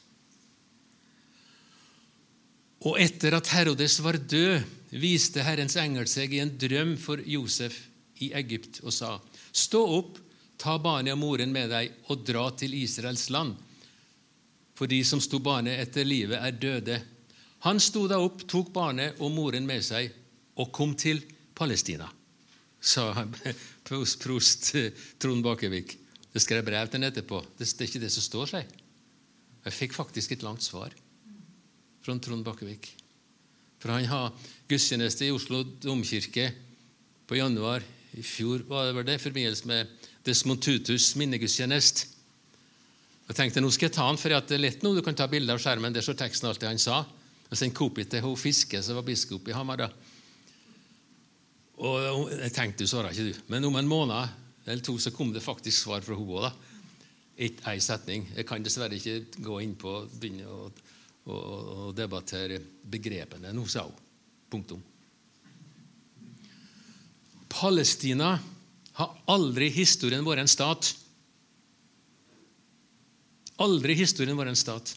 Og 2.86 2.98
etter 3.02 3.34
at 3.34 3.50
Herodes 3.50 3.98
var 4.04 4.20
død, 4.20 4.62
viste 4.94 5.42
Herrens 5.44 5.76
engel 5.80 6.06
seg 6.08 6.34
i 6.34 6.42
en 6.42 6.52
drøm 6.60 6.94
for 7.00 7.20
Josef 7.26 7.76
i 8.22 8.30
Egypt 8.38 8.80
og 8.84 8.94
sa:" 8.94 9.18
Stå 9.52 9.80
opp, 9.98 10.18
ta 10.58 10.76
barnet 10.78 11.14
og 11.14 11.18
moren 11.18 11.52
med 11.52 11.70
deg 11.70 11.90
og 12.10 12.22
dra 12.26 12.48
til 12.54 12.74
Israels 12.74 13.28
land. 13.30 13.56
For 14.78 14.86
de 14.86 15.02
som 15.04 15.20
sto 15.20 15.40
barnet 15.42 15.80
etter 15.80 16.06
livet, 16.06 16.38
er 16.38 16.52
døde. 16.54 17.00
Han 17.66 17.80
sto 17.82 18.06
da 18.06 18.20
opp, 18.22 18.44
tok 18.46 18.70
barnet 18.72 19.18
og 19.18 19.32
moren 19.34 19.66
med 19.66 19.82
seg 19.82 20.12
og 20.58 20.70
kom 20.74 20.94
til 20.94 21.24
Palestina, 21.54 22.06
sa 22.80 23.10
prost 23.88 24.70
Trond 25.18 25.42
Bakevik. 25.42 25.96
Det 26.30 26.42
skrev 26.42 26.62
brev 26.62 26.86
til 26.86 27.02
ham 27.02 27.10
etterpå. 27.10 27.42
Det 27.58 27.66
er 27.66 27.88
ikke 27.88 28.02
det 28.02 28.12
som 28.14 28.22
står 28.22 28.52
seg. 28.52 28.72
Jeg 29.64 29.74
fikk 29.74 29.94
faktisk 29.96 30.32
et 30.32 30.46
langt 30.46 30.62
svar 30.62 30.94
fra 32.08 32.18
Trond 32.24 32.44
Bakkevik. 32.46 32.88
For 33.78 33.92
han 33.92 34.08
har 34.08 34.32
gudstjeneste 34.68 35.26
i 35.26 35.34
Oslo 35.34 35.60
domkirke 35.82 36.48
på 37.28 37.36
januar 37.36 37.84
i 38.16 38.24
fjor 38.24 38.64
var 38.66 38.88
det 38.88 38.94
vel 38.96 39.06
det, 39.06 39.18
i 39.18 39.22
forbindelse 39.26 39.68
med 39.68 40.06
Desmond 40.24 40.62
Tutus 40.64 41.12
minnegudstjeneste. 41.20 42.08
Jeg 43.28 43.36
tenkte 43.36 43.60
nå 43.60 43.68
skal 43.74 43.90
jeg 43.90 43.96
ta 43.98 44.06
han, 44.08 44.16
for 44.16 44.32
det 44.32 44.56
er 44.56 44.62
lett 44.62 44.82
nå 44.82 44.94
du 44.96 45.02
kan 45.04 45.16
ta 45.16 45.26
bilde 45.28 45.52
av 45.52 45.60
skjermen. 45.60 45.92
Der 45.92 46.04
står 46.04 46.16
teksten 46.16 46.48
alt 46.48 46.62
det 46.62 46.70
han 46.70 46.80
sa. 46.80 47.02
Og 47.48 47.56
sendte 47.56 47.76
kopi 47.76 48.06
til 48.08 48.24
hun 48.24 48.38
Fiske, 48.40 48.80
som 48.82 48.96
var 48.96 49.04
biskop 49.04 49.50
i 49.52 49.56
Hamar. 49.56 49.84
Og 51.84 52.32
Jeg 52.32 52.54
tenkte 52.56 52.86
du 52.86 52.88
svarer 52.88 53.12
ikke, 53.12 53.28
du. 53.28 53.52
Men 53.52 53.68
om 53.68 53.76
en 53.76 53.90
måned 53.90 54.32
eller 54.68 54.84
to 54.84 54.96
så 55.00 55.12
kom 55.12 55.30
det 55.32 55.44
faktisk 55.44 55.84
svar 55.84 56.00
fra 56.04 56.16
henne 56.16 56.40
òg. 56.40 56.64
Ei 57.38 57.78
setning. 57.84 58.26
Jeg 58.34 58.48
kan 58.48 58.64
dessverre 58.64 58.96
ikke 58.96 59.44
gå 59.44 59.60
inn 59.62 59.76
på 59.78 60.00
begynne 60.16 60.48
å 60.48 60.72
og, 61.28 61.90
debattere 61.96 62.60
begrepene. 62.88 63.52
Nå 63.52 63.64
sa 63.68 63.84
hun. 63.86 64.06
Punktum. 64.48 64.80
Palestina 67.48 68.36
har 68.98 69.18
aldri 69.30 69.68
i 69.68 69.76
historien 69.80 70.24
vært 70.24 70.44
en 70.44 70.50
stat. 70.50 70.92
Aldri 73.64 73.96
i 73.96 74.00
historien 74.02 74.38
vært 74.38 74.54
en 74.54 74.60
stat. 74.60 74.94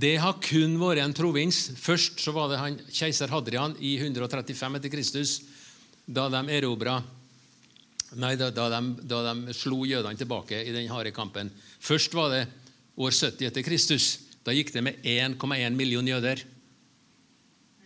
Det 0.00 0.14
har 0.22 0.38
kun 0.42 0.78
vært 0.80 1.02
en 1.04 1.14
provins. 1.16 1.58
Først 1.76 2.22
så 2.22 2.34
var 2.34 2.50
det 2.50 2.60
han, 2.60 2.78
keiser 2.88 3.30
Hadrian 3.32 3.74
i 3.78 3.96
135 4.00 4.78
etter 4.78 4.92
Kristus, 4.92 5.40
da 6.06 6.28
de 6.32 6.44
erobra 6.58 7.00
Nei, 8.18 8.32
da, 8.34 8.48
da, 8.50 8.64
de, 8.72 9.06
da 9.06 9.20
de 9.28 9.52
slo 9.54 9.84
jødene 9.86 10.18
tilbake 10.18 10.58
i 10.66 10.72
den 10.74 10.88
harde 10.90 11.12
kampen. 11.14 11.46
Først 11.78 12.14
var 12.18 12.32
det 12.32 12.40
år 12.96 13.14
70 13.14 13.46
etter 13.46 13.66
Kristus. 13.66 14.08
Da 14.46 14.54
gikk 14.56 14.72
det 14.74 14.82
med 14.84 15.04
1,1 15.04 15.76
million 15.76 16.06
jøder. 16.06 16.42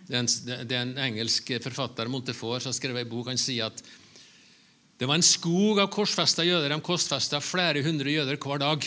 Det 0.05 0.17
er, 0.21 0.81
en, 0.83 0.97
engelsk 1.01 1.55
forfatter, 1.65 2.11
Montefort, 2.13 2.63
som 2.63 2.71
har 2.71 2.77
skrevet 2.77 3.07
en 3.07 3.11
bok. 3.11 3.31
Han 3.33 3.41
sier 3.41 3.71
at 3.71 3.81
det 5.01 5.09
var 5.09 5.19
en 5.19 5.27
skog 5.27 5.81
av 5.83 5.89
korsfesta 5.93 6.45
jøder. 6.47 6.71
De 6.71 6.85
korsfesta 6.85 7.41
flere 7.43 7.83
hundre 7.85 8.13
jøder 8.13 8.39
hver 8.39 8.61
dag. 8.63 8.87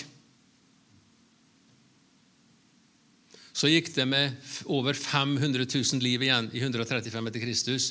Så 3.57 3.71
gikk 3.71 3.89
det 3.95 4.05
med 4.05 4.35
over 4.69 4.93
500 4.93 5.65
000 5.65 6.03
liv 6.05 6.21
igjen 6.27 6.51
i 6.53 6.61
135 6.61 7.31
etter 7.31 7.41
Kristus. 7.41 7.87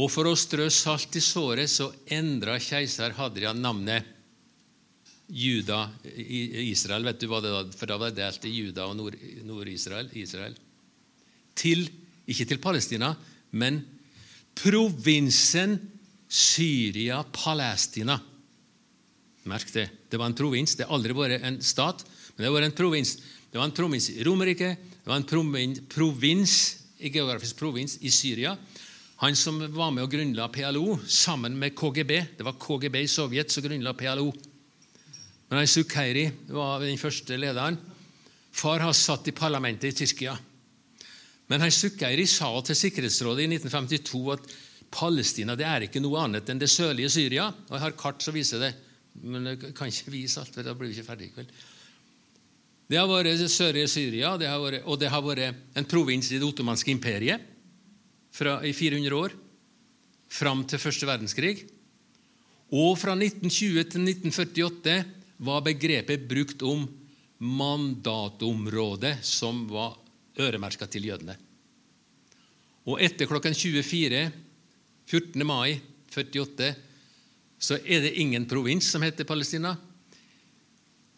Og 0.00 0.08
for 0.08 0.30
å 0.30 0.38
strø 0.38 0.70
salt 0.72 1.12
i 1.20 1.22
såret 1.22 1.68
så 1.68 1.90
endra 2.08 2.56
keiser 2.56 3.12
Hadrian 3.18 3.60
navnet 3.60 4.08
Juda 5.28 5.84
Israel. 6.16 7.06
Vet 7.06 7.20
du 7.20 7.28
hva 7.30 7.40
det 7.44 7.52
var? 7.52 7.70
For 7.76 7.90
da 7.90 7.98
var 8.00 8.12
det 8.12 8.20
delt 8.20 8.44
i 8.48 8.54
Juda 8.56 8.88
og 8.88 8.98
Nord-Israel. 8.98 10.10
Israel, 10.18 10.56
til, 11.54 11.86
ikke 12.26 12.48
til 12.48 12.60
Palestina, 12.62 13.12
men 13.52 13.82
provinsen 14.58 15.78
Syria-Palestina. 16.32 18.18
Merk 19.48 19.72
det. 19.74 19.88
Det 20.08 20.20
var 20.20 20.30
en 20.30 20.38
provins. 20.38 20.76
Det 20.76 20.86
har 20.86 20.94
aldri 20.94 21.16
vært 21.16 21.44
en 21.44 21.58
stat, 21.64 22.04
men 22.32 22.44
det 22.44 22.48
har 22.48 22.56
vært 22.56 22.70
en 22.70 22.78
provins. 22.78 23.16
Det 23.52 23.60
var 23.60 23.68
en 23.68 23.76
provins 23.76 24.08
i 24.08 24.22
Romerike, 24.24 24.76
det 25.02 25.10
var 25.10 25.18
en 25.18 25.26
provins, 25.90 26.54
en 27.02 27.12
geografisk 27.12 27.58
provins 27.58 27.98
i 28.00 28.10
Syria. 28.14 28.54
Han 29.22 29.36
som 29.36 29.58
var 29.74 29.90
med 29.94 30.06
og 30.06 30.14
grunnla 30.14 30.48
PLO 30.50 30.96
sammen 31.06 31.58
med 31.58 31.76
KGB. 31.78 32.12
Det 32.38 32.46
var 32.46 32.56
KGB 32.58 33.02
i 33.02 33.10
Sovjet 33.10 33.52
som 33.52 33.62
grunnla 33.66 33.92
PLO. 33.98 34.30
Men 35.52 35.68
Sukhairi 35.68 36.30
var 36.48 36.80
den 36.80 36.96
første 36.96 37.36
lederen. 37.36 37.76
Far 38.56 38.80
har 38.80 38.94
satt 38.96 39.26
i 39.28 39.34
parlamentet 39.36 39.90
i 39.90 39.96
Tyrkia. 40.00 40.32
Men 41.52 41.66
Sukhairi 41.68 42.24
sa 42.30 42.48
til 42.64 42.78
Sikkerhetsrådet 42.78 43.44
i 43.44 43.50
1952 43.58 44.22
at 44.32 44.48
Palestina 44.92 45.56
det 45.56 45.68
er 45.68 45.86
ikke 45.86 46.00
noe 46.00 46.24
annet 46.24 46.48
enn 46.48 46.60
det 46.60 46.70
sørlige 46.72 47.12
Syria. 47.12 47.50
Og 47.68 47.76
Jeg 47.76 47.84
har 47.84 47.98
kart 48.00 48.24
som 48.24 48.36
viser 48.36 48.64
det, 48.64 48.72
men 49.20 49.52
jeg 49.52 49.76
kan 49.76 49.92
ikke 49.92 50.16
vise 50.16 50.40
alt, 50.40 50.54
for 50.54 50.64
da 50.64 50.72
blir 50.72 50.88
vi 50.88 50.96
ikke 50.96 51.10
ferdig 51.10 51.28
i 51.28 51.36
kveld. 51.36 51.54
Det 52.88 53.00
har 53.00 53.08
vært 53.08 53.36
det 53.40 53.52
sørlige 53.52 53.92
Syria, 53.92 54.34
det 54.40 54.48
vært, 54.48 54.82
og 54.88 55.00
det 55.00 55.12
har 55.12 55.24
vært 55.24 55.76
en 55.76 55.88
provins 55.88 56.32
i 56.32 56.40
det 56.40 56.48
ottomanske 56.48 56.92
imperiet 56.92 57.44
fra, 58.32 58.60
i 58.64 58.72
400 58.72 59.16
år, 59.16 59.36
fram 60.32 60.64
til 60.64 60.80
første 60.80 61.08
verdenskrig. 61.08 61.58
Og 62.72 62.96
fra 62.96 63.12
1920 63.12 63.84
til 63.92 64.08
1948 64.08 65.02
var 65.42 65.64
begrepet 65.66 66.28
brukt 66.28 66.62
om 66.62 66.84
mandatområdet 67.42 69.16
som 69.26 69.64
var 69.70 69.96
øremerka 70.38 70.86
til 70.86 71.08
jødene. 71.10 71.34
Og 72.86 73.02
etter 73.02 73.26
klokken 73.30 73.54
24 73.54 74.22
14. 75.06 75.46
mai 75.46 75.80
48 76.14 76.72
så 77.62 77.78
er 77.82 78.06
det 78.06 78.14
ingen 78.18 78.46
provins 78.50 78.86
som 78.90 79.02
heter 79.02 79.26
Palestina. 79.26 79.74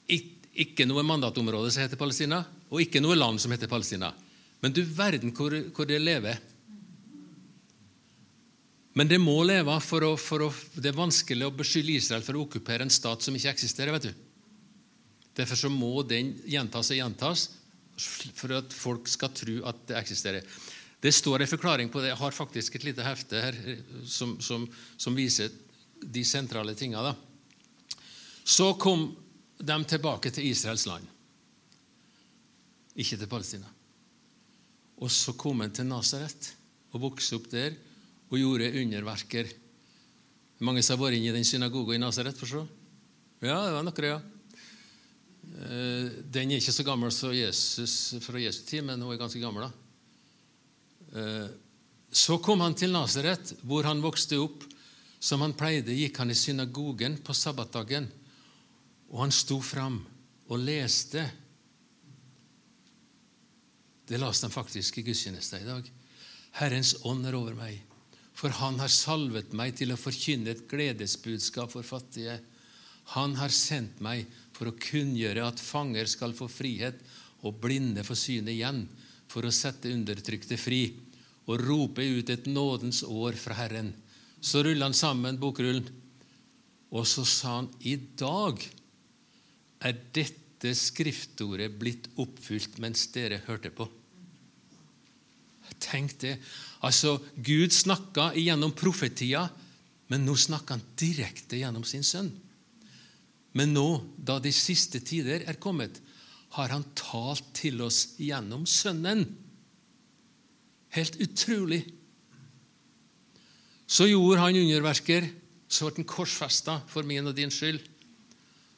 Ikke 0.08 0.86
noe 0.86 1.04
mandatområde 1.04 1.70
som 1.72 1.82
heter 1.82 1.98
Palestina, 1.98 2.42
og 2.70 2.82
ikke 2.84 3.00
noe 3.02 3.16
land 3.16 3.40
som 3.42 3.52
heter 3.52 3.68
Palestina. 3.70 4.12
Men 4.60 4.72
du 4.72 4.82
verden 4.84 5.32
hvor, 5.36 5.56
hvor 5.74 5.88
det 5.88 6.00
lever. 6.00 6.40
Men 8.94 9.10
det 9.10 9.18
må 9.18 9.40
leve, 9.42 9.74
for, 9.82 10.06
å, 10.06 10.12
for 10.20 10.46
å, 10.46 10.52
det 10.78 10.92
er 10.92 10.96
vanskelig 10.96 11.48
å 11.48 11.54
beskylde 11.54 11.96
Israel 11.96 12.22
for 12.22 12.38
å 12.38 12.44
okkupere 12.46 12.86
en 12.86 12.92
stat 12.94 13.26
som 13.26 13.34
ikke 13.34 13.50
eksisterer. 13.50 13.94
vet 13.96 14.06
du. 14.06 14.12
Derfor 15.34 15.58
så 15.58 15.70
må 15.72 16.04
den 16.06 16.30
gjentas 16.46 16.92
og 16.94 17.00
gjentas 17.00 17.48
for 18.38 18.54
at 18.54 18.74
folk 18.74 19.10
skal 19.10 19.32
tro 19.34 19.56
at 19.66 19.82
det 19.88 19.98
eksisterer. 19.98 20.46
Det 21.02 21.12
står 21.12 21.42
en 21.42 21.50
forklaring 21.50 21.90
på 21.90 22.00
det. 22.00 22.12
Jeg 22.12 22.20
har 22.22 22.36
faktisk 22.38 22.76
et 22.78 22.86
lite 22.86 23.04
hefte 23.04 23.42
her 23.42 23.58
som, 24.08 24.36
som, 24.40 24.64
som 24.96 25.16
viser 25.18 25.50
de 26.00 26.22
sentrale 26.24 26.74
tingene. 26.78 27.12
Så 28.44 28.70
kom 28.80 29.08
de 29.58 29.76
tilbake 29.90 30.30
til 30.34 30.46
Israels 30.48 30.86
land, 30.86 31.06
ikke 32.94 33.18
til 33.18 33.30
Palestina. 33.30 33.68
Og 35.02 35.10
så 35.10 35.34
kom 35.38 35.64
han 35.64 35.74
til 35.74 35.88
Nasaret 35.90 36.52
og 36.94 37.08
vokste 37.08 37.40
opp 37.40 37.50
der 37.50 37.74
og 38.34 38.40
gjorde 38.40 38.72
underverker. 38.82 39.50
Mange 40.64 40.82
som 40.82 40.98
har 40.98 41.06
vært 41.06 41.18
inne 41.18 41.30
i 41.30 41.36
den 41.36 41.46
synagogen 41.46 41.98
i 41.98 42.02
Nasaret? 42.02 42.38
Ja, 43.44 43.58
det 43.66 43.74
var 43.74 43.84
noen, 43.86 44.06
ja. 44.06 44.20
Eh, 45.44 46.06
den 46.34 46.50
er 46.50 46.62
ikke 46.62 46.74
så 46.74 46.86
gammel 46.86 47.12
som 47.14 47.34
Jesus 47.34 48.16
fra 48.24 48.40
Jesu 48.40 48.62
tid, 48.66 48.84
men 48.86 49.02
hun 49.02 49.12
er 49.14 49.20
ganske 49.20 49.42
gammel. 49.42 49.68
da. 49.68 51.20
Eh, 51.20 51.48
så 52.10 52.38
kom 52.38 52.62
han 52.62 52.74
til 52.78 52.94
Nasaret, 52.94 53.54
hvor 53.62 53.86
han 53.86 54.02
vokste 54.02 54.38
opp. 54.40 54.64
Som 55.24 55.40
han 55.40 55.54
pleide, 55.56 55.94
gikk 55.96 56.18
han 56.20 56.28
i 56.28 56.36
synagogen 56.36 57.16
på 57.24 57.32
sabbatdagen, 57.32 58.10
og 59.08 59.22
han 59.22 59.32
sto 59.32 59.56
fram 59.64 60.02
og 60.52 60.58
leste. 60.60 61.22
Det 64.04 64.20
leste 64.20 64.44
han 64.44 64.52
faktisk 64.52 64.98
i 65.00 65.06
gudstjenesten 65.06 65.64
i 65.64 65.70
dag. 65.70 65.88
Herrens 66.60 66.92
ånd 67.08 67.24
er 67.24 67.38
over 67.38 67.56
meg 67.56 67.93
for 68.34 68.54
han 68.58 68.80
har 68.82 68.90
salvet 68.90 69.54
meg 69.54 69.76
til 69.78 69.94
å 69.94 70.00
forkynne 70.00 70.52
et 70.52 70.64
gledesbudskap 70.70 71.70
for 71.72 71.86
fattige. 71.86 72.40
Han 73.14 73.36
har 73.38 73.54
sendt 73.54 74.00
meg 74.02 74.26
for 74.56 74.70
å 74.70 74.78
kunngjøre 74.78 75.46
at 75.46 75.62
fanger 75.62 76.10
skal 76.10 76.34
få 76.36 76.48
frihet 76.50 76.98
og 77.44 77.60
blinde 77.62 78.04
få 78.06 78.16
syne 78.18 78.52
igjen, 78.54 78.84
for 79.30 79.46
å 79.46 79.54
sette 79.54 79.92
undertrykte 79.92 80.58
fri 80.60 80.82
og 81.46 81.60
rope 81.60 82.02
ut 82.02 82.30
et 82.30 82.46
nådens 82.48 83.02
år 83.06 83.36
fra 83.38 83.56
Herren. 83.58 83.92
Så 84.40 84.62
rullet 84.64 84.84
han 84.84 84.96
sammen 84.96 85.40
bokrullen, 85.40 85.86
og 86.94 87.06
så 87.08 87.24
sa 87.26 87.58
han 87.58 87.70
i 87.82 87.96
dag 87.96 88.60
er 89.84 89.98
dette 90.14 90.72
skriftordet 90.78 91.72
blitt 91.76 92.08
oppfylt 92.22 92.78
mens 92.82 93.06
dere 93.12 93.42
hørte 93.48 93.72
på. 93.74 93.88
Tenk 95.80 96.16
det. 96.22 96.38
Altså, 96.84 97.18
Gud 97.36 97.72
snakka 97.74 98.32
gjennom 98.38 98.72
profetia, 98.76 99.46
men 100.12 100.24
nå 100.26 100.36
snakker 100.36 100.76
han 100.76 100.86
direkte 101.00 101.58
gjennom 101.60 101.84
sin 101.88 102.04
sønn. 102.06 102.30
Men 103.54 103.72
nå, 103.74 103.86
da 104.16 104.40
de 104.42 104.50
siste 104.54 105.00
tider 105.04 105.46
er 105.46 105.60
kommet, 105.62 106.00
har 106.54 106.70
han 106.70 106.84
talt 106.98 107.46
til 107.56 107.80
oss 107.82 108.14
gjennom 108.22 108.66
Sønnen. 108.66 109.24
Helt 110.94 111.16
utrolig. 111.22 111.80
Så 113.86 114.06
gjorde 114.10 114.42
han 114.42 114.60
underverker. 114.60 115.26
Så 115.66 115.88
ble 115.88 116.02
han 116.02 116.06
korsfesta 116.06 116.76
for 116.90 117.06
min 117.06 117.26
og 117.26 117.34
din 117.34 117.50
skyld. 117.50 117.80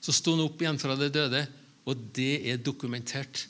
Så 0.01 0.15
sto 0.15 0.37
han 0.37 0.45
opp 0.47 0.63
igjen 0.63 0.79
fra 0.81 0.95
de 0.97 1.11
døde, 1.13 1.43
og 1.85 2.09
det 2.17 2.47
er 2.49 2.63
dokumentert. 2.63 3.47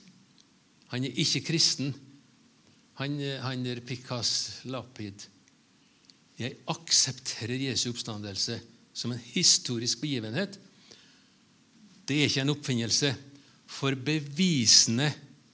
Han 0.91 1.05
er 1.07 1.19
ikke 1.21 1.45
kristen, 1.53 1.93
han, 2.97 3.17
han 3.43 3.65
der 3.65 3.83
Pikas 3.85 4.63
Lapid 4.73 5.27
Jeg 6.37 6.59
aksepterer 6.69 7.61
Jesu 7.69 7.91
oppstandelse 7.91 8.59
som 8.97 9.13
en 9.13 9.21
historisk 9.33 10.01
begivenhet. 10.01 10.59
Det 12.09 12.17
er 12.17 12.29
ikke 12.29 12.45
en 12.45 12.53
oppfinnelse, 12.53 13.11
for 13.67 13.97
bevisene 13.97 15.09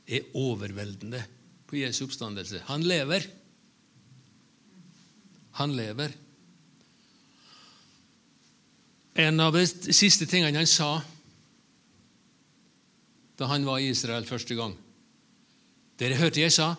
er 0.06 0.26
overveldende 0.38 1.22
på 1.70 1.78
Jesu 1.80 2.04
oppstandelse. 2.06 2.64
Han 2.66 2.82
lever. 2.86 3.26
Han 5.58 5.74
lever. 5.78 6.14
En 9.22 9.42
av 9.44 9.54
de 9.54 9.66
siste 9.66 10.26
tingene 10.26 10.62
han 10.62 10.70
sa 10.70 10.96
da 13.38 13.48
han 13.50 13.66
var 13.66 13.82
i 13.82 13.90
Israel 13.92 14.24
første 14.28 14.54
gang 14.56 14.72
Dere 16.00 16.16
hørte 16.20 16.40
jeg 16.40 16.54
sa 16.54 16.72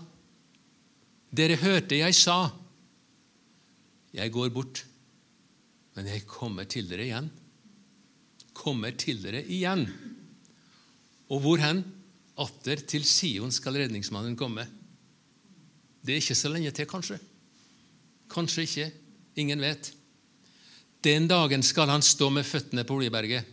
dere 1.33 1.57
hørte 1.57 1.97
jeg 1.97 2.15
sa, 2.15 2.51
'Jeg 4.13 4.31
går 4.31 4.49
bort, 4.53 4.85
men 5.95 6.05
jeg 6.05 6.27
kommer 6.27 6.63
til 6.63 6.89
dere 6.89 7.05
igjen.' 7.09 7.31
Kommer 8.53 8.91
til 8.91 9.17
dere 9.23 9.41
igjen. 9.49 9.87
Og 11.33 11.41
hvor 11.41 11.57
hen? 11.57 11.83
Atter 12.37 12.75
til 12.85 13.03
Sion 13.03 13.51
skal 13.51 13.73
redningsmannen 13.73 14.35
komme. 14.37 14.67
Det 16.05 16.13
er 16.13 16.21
ikke 16.21 16.37
så 16.37 16.51
lenge 16.53 16.71
til, 16.71 16.85
kanskje. 16.85 17.17
Kanskje 18.29 18.65
ikke. 18.67 18.91
Ingen 19.41 19.61
vet. 19.61 19.91
Den 21.03 21.27
dagen 21.27 21.63
skal 21.65 21.89
han 21.89 22.05
stå 22.05 22.29
med 22.29 22.45
føttene 22.45 22.85
på 22.87 22.95
Oljeberget, 22.95 23.45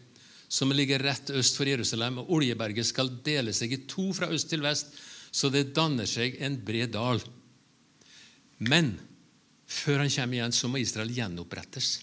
som 0.49 0.71
ligger 0.71 1.03
rett 1.03 1.33
øst 1.35 1.57
for 1.57 1.67
Jerusalem, 1.67 2.21
og 2.23 2.31
Oljeberget 2.37 2.87
skal 2.87 3.11
dele 3.25 3.55
seg 3.57 3.73
i 3.73 3.83
to 3.91 4.11
fra 4.15 4.29
øst 4.31 4.51
til 4.53 4.63
vest, 4.63 4.93
så 5.33 5.51
det 5.51 5.73
danner 5.75 6.07
seg 6.07 6.37
en 6.43 6.59
bred 6.67 6.93
dal. 6.95 7.23
Men 8.61 8.95
før 9.71 10.03
han 10.05 10.13
kommer 10.13 10.37
igjen, 10.37 10.55
så 10.55 10.69
må 10.69 10.81
Israel 10.81 11.13
gjenopprettes. 11.15 12.01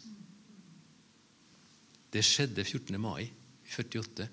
Det 2.14 2.24
skjedde 2.26 2.64
14. 2.64 2.96
mai 3.02 3.28
48. 3.68 4.28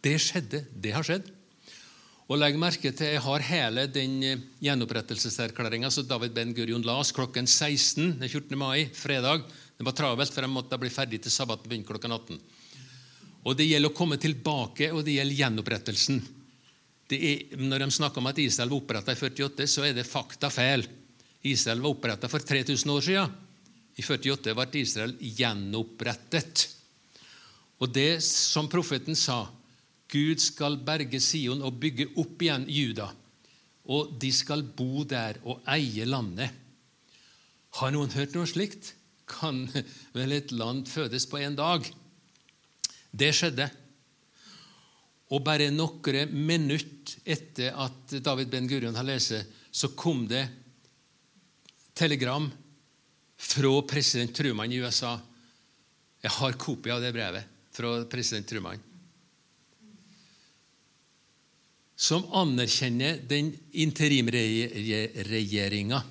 Det 0.00 0.16
skjedde. 0.18 0.64
Det 0.72 0.94
har 0.96 1.04
skjedd. 1.06 1.28
Og 2.30 2.38
legg 2.38 2.56
merke 2.58 2.92
til, 2.94 3.10
Jeg 3.10 3.22
har 3.24 3.42
hele 3.42 3.86
den 3.90 4.22
eh, 4.22 4.42
gjenopprettelsserklæringa 4.62 5.90
som 5.90 6.06
David 6.06 6.32
Ben 6.32 6.54
Gurion 6.54 6.82
las 6.86 7.10
klokken 7.12 7.46
16. 7.46 8.18
den 8.20 8.28
14. 8.28 8.56
mai, 8.58 8.88
fredag. 8.94 9.42
Det 9.76 9.84
var 9.84 9.92
travelt, 9.98 10.32
for 10.32 10.46
jeg 10.46 10.50
måtte 10.50 10.78
bli 10.78 10.90
ferdig 10.90 11.20
til 11.22 11.34
sabbaten 11.34 11.68
begynte 11.68 11.90
klokken 11.90 12.12
18. 12.12 12.38
Og 13.44 13.56
Det 13.56 13.66
gjelder 13.66 13.90
å 13.90 13.96
komme 13.96 14.16
tilbake, 14.20 14.92
og 14.92 15.04
det 15.04 15.16
gjelder 15.18 15.40
gjenopprettelsen. 15.42 16.22
Er, 17.12 17.56
når 17.58 17.84
de 17.84 17.90
snakker 17.90 18.22
om 18.22 18.28
at 18.30 18.38
Israel 18.38 18.70
var 18.70 18.82
oppretta 18.82 19.14
i 19.14 19.18
48, 19.18 19.66
så 19.66 19.86
er 19.86 19.94
det 19.96 20.06
fakta 20.06 20.50
feil. 20.52 20.84
Israel 21.50 21.80
var 21.82 21.94
oppretta 21.94 22.28
for 22.30 22.44
3000 22.44 22.92
år 22.92 23.06
siden. 23.06 23.32
I 23.98 24.02
48 24.02 24.54
ble 24.56 24.68
Israel 24.80 25.16
gjenopprettet. 25.18 26.66
Og 27.80 27.90
det 27.92 28.20
som 28.24 28.68
profeten 28.70 29.16
sa 29.16 29.46
Gud 30.10 30.42
skal 30.42 30.78
berge 30.84 31.20
Sion 31.22 31.62
og 31.62 31.78
bygge 31.80 32.08
opp 32.18 32.42
igjen 32.42 32.66
Juda. 32.68 33.10
Og 33.90 34.14
de 34.20 34.30
skal 34.34 34.64
bo 34.64 35.04
der 35.08 35.38
og 35.46 35.62
eie 35.70 36.06
landet. 36.06 36.50
Har 37.78 37.94
noen 37.94 38.10
hørt 38.14 38.34
noe 38.34 38.48
slikt? 38.50 38.94
Kan 39.30 39.68
vel 40.16 40.34
et 40.34 40.50
land 40.52 40.88
fødes 40.90 41.26
på 41.30 41.38
en 41.38 41.56
dag? 41.58 41.86
Det 43.10 43.30
skjedde. 43.34 43.70
Og 45.30 45.44
bare 45.46 45.70
noen 45.70 46.32
minutter 46.34 47.22
etter 47.24 47.76
at 47.78 48.18
David 48.18 48.50
Ben 48.50 48.66
Gurion 48.66 48.98
har 48.98 49.06
lest, 49.06 49.38
så 49.70 49.92
kom 49.94 50.26
det 50.28 50.42
telegram 51.94 52.50
fra 53.40 53.82
president 53.86 54.36
Truman 54.36 54.72
i 54.72 54.80
USA. 54.82 55.20
Jeg 56.20 56.30
har 56.34 56.52
kopi 56.60 56.90
av 56.90 57.00
det 57.00 57.12
brevet 57.14 57.44
fra 57.72 58.04
president 58.10 58.48
Truman. 58.48 58.80
Som 62.00 62.24
anerkjenner 62.32 63.20
den 63.28 63.52
interimregjeringa. 63.70 66.02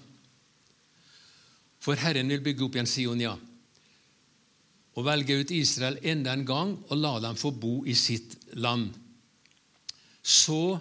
For 1.79 1.95
Herren 1.99 2.29
vil 2.29 2.41
bygge 2.45 2.63
opp 2.65 2.75
igjen 2.77 2.89
Sion, 2.89 3.21
ja. 3.21 3.37
Og 4.97 5.05
velge 5.07 5.39
ut 5.41 5.51
Israel 5.55 5.97
enda 6.05 6.33
en 6.35 6.45
gang 6.45 6.77
og 6.89 6.97
la 6.99 7.19
dem 7.23 7.35
få 7.39 7.51
bo 7.55 7.85
i 7.89 7.95
sitt 7.97 8.35
land. 8.59 8.93
Så 10.23 10.79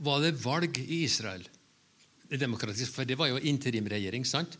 var 0.00 0.22
det 0.24 0.38
valg 0.42 0.78
i 0.82 1.04
Israel. 1.04 1.44
Demokratisk, 2.30 2.92
For 2.94 3.04
det 3.04 3.18
var 3.18 3.28
jo 3.28 3.38
interimregjering. 3.38 4.24
sant? 4.24 4.56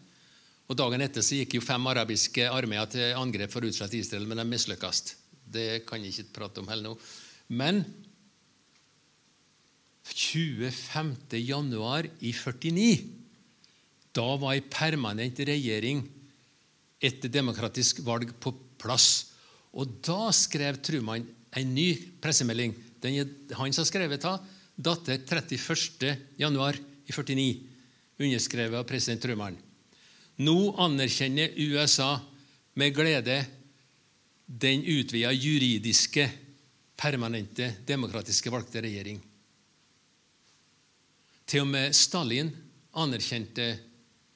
Og 0.70 0.76
Dagen 0.78 1.02
etter 1.02 1.22
så 1.22 1.34
gikk 1.34 1.56
jo 1.56 1.64
fem 1.64 1.86
arabiske 1.90 2.46
armeer 2.46 2.86
til 2.86 3.16
angrep 3.18 3.50
for 3.50 3.64
å 3.64 3.70
utslette 3.70 3.98
Israel, 3.98 4.26
men 4.26 4.38
de 4.38 4.46
mislykkes. 4.46 5.16
Det 5.50 5.84
kan 5.86 6.02
jeg 6.02 6.14
ikke 6.14 6.36
prate 6.36 6.62
om 6.62 6.68
heller 6.70 6.92
nå. 6.92 6.98
Men 7.58 7.82
25. 10.06 11.16
januar 11.42 12.06
i 12.22 12.30
49, 12.32 13.02
da 14.14 14.28
var 14.38 14.54
ei 14.54 14.62
permanent 14.62 15.42
regjering 15.46 16.04
etter 17.02 17.32
demokratisk 17.32 18.02
valg 18.06 18.30
på 18.38 18.52
plass. 18.78 19.32
Og 19.74 19.98
da 20.06 20.30
skrev 20.34 20.78
Truman 20.82 21.26
en 21.56 21.74
ny 21.74 21.88
pressemelding. 22.22 22.74
Den 23.00 23.16
han 23.56 23.72
som 23.72 23.82
har 23.82 23.88
skrevet 23.88 24.24
av, 24.28 24.44
datert 24.76 25.28
31. 25.28 26.16
januar 26.40 26.76
i 27.06 27.12
49, 27.12 27.48
underskrevet 28.20 28.78
av 28.78 28.86
president 28.88 29.22
Truman. 29.22 29.56
Nå 30.40 30.58
anerkjenner 30.80 31.52
USA 31.56 32.14
med 32.74 32.94
glede 32.96 33.42
den 34.46 34.84
utvida 34.84 35.32
juridiske, 35.32 36.30
permanente, 36.96 37.74
demokratiske 37.86 38.52
valgte 38.52 38.82
regjering. 38.84 39.20
Til 41.48 41.64
og 41.64 41.70
med 41.72 41.96
Stalin 41.96 42.50
anerkjente 43.00 43.66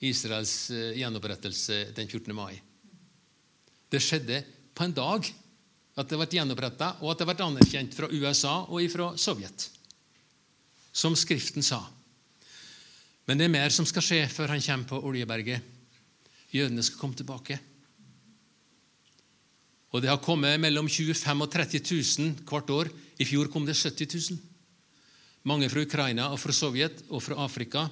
Israels 0.05 0.71
eh, 0.75 0.95
gjenopprettelse 0.99 1.81
den 1.97 2.09
14. 2.09 2.35
mai. 2.37 2.57
Det 3.91 4.01
skjedde 4.03 4.41
på 4.75 4.87
en 4.87 4.97
dag 4.97 5.29
at 5.95 6.11
det 6.11 6.18
ble 6.18 6.26
gjenoppretta, 6.26 6.97
og 7.03 7.12
at 7.12 7.20
det 7.20 7.28
ble 7.28 7.45
anerkjent 7.47 7.95
fra 7.95 8.11
USA 8.11 8.55
og 8.66 8.82
fra 8.90 9.12
Sovjet. 9.20 9.68
Som 10.95 11.14
Skriften 11.18 11.62
sa. 11.62 11.80
Men 13.26 13.38
det 13.38 13.47
er 13.47 13.55
mer 13.55 13.70
som 13.72 13.86
skal 13.88 14.05
skje 14.05 14.24
før 14.30 14.53
han 14.53 14.62
kommer 14.62 14.90
på 14.90 15.01
Oljeberget. 15.09 15.62
Jødene 16.55 16.82
skal 16.86 17.01
komme 17.01 17.18
tilbake. 17.18 17.59
Og 19.95 20.03
Det 20.03 20.11
har 20.11 20.18
kommet 20.18 20.59
mellom 20.59 20.88
25 20.90 21.42
og 21.42 21.51
30 21.51 21.80
000 22.18 22.34
hvert 22.51 22.70
år. 22.70 22.90
I 23.18 23.24
fjor 23.24 23.47
kom 23.47 23.66
det 23.66 23.78
70 23.78 24.30
000. 24.34 24.38
Mange 25.47 25.68
fra 25.70 25.84
Ukraina 25.86 26.32
og 26.34 26.40
fra 26.42 26.53
Sovjet 26.53 27.05
og 27.09 27.22
fra 27.22 27.38
Afrika. 27.45 27.86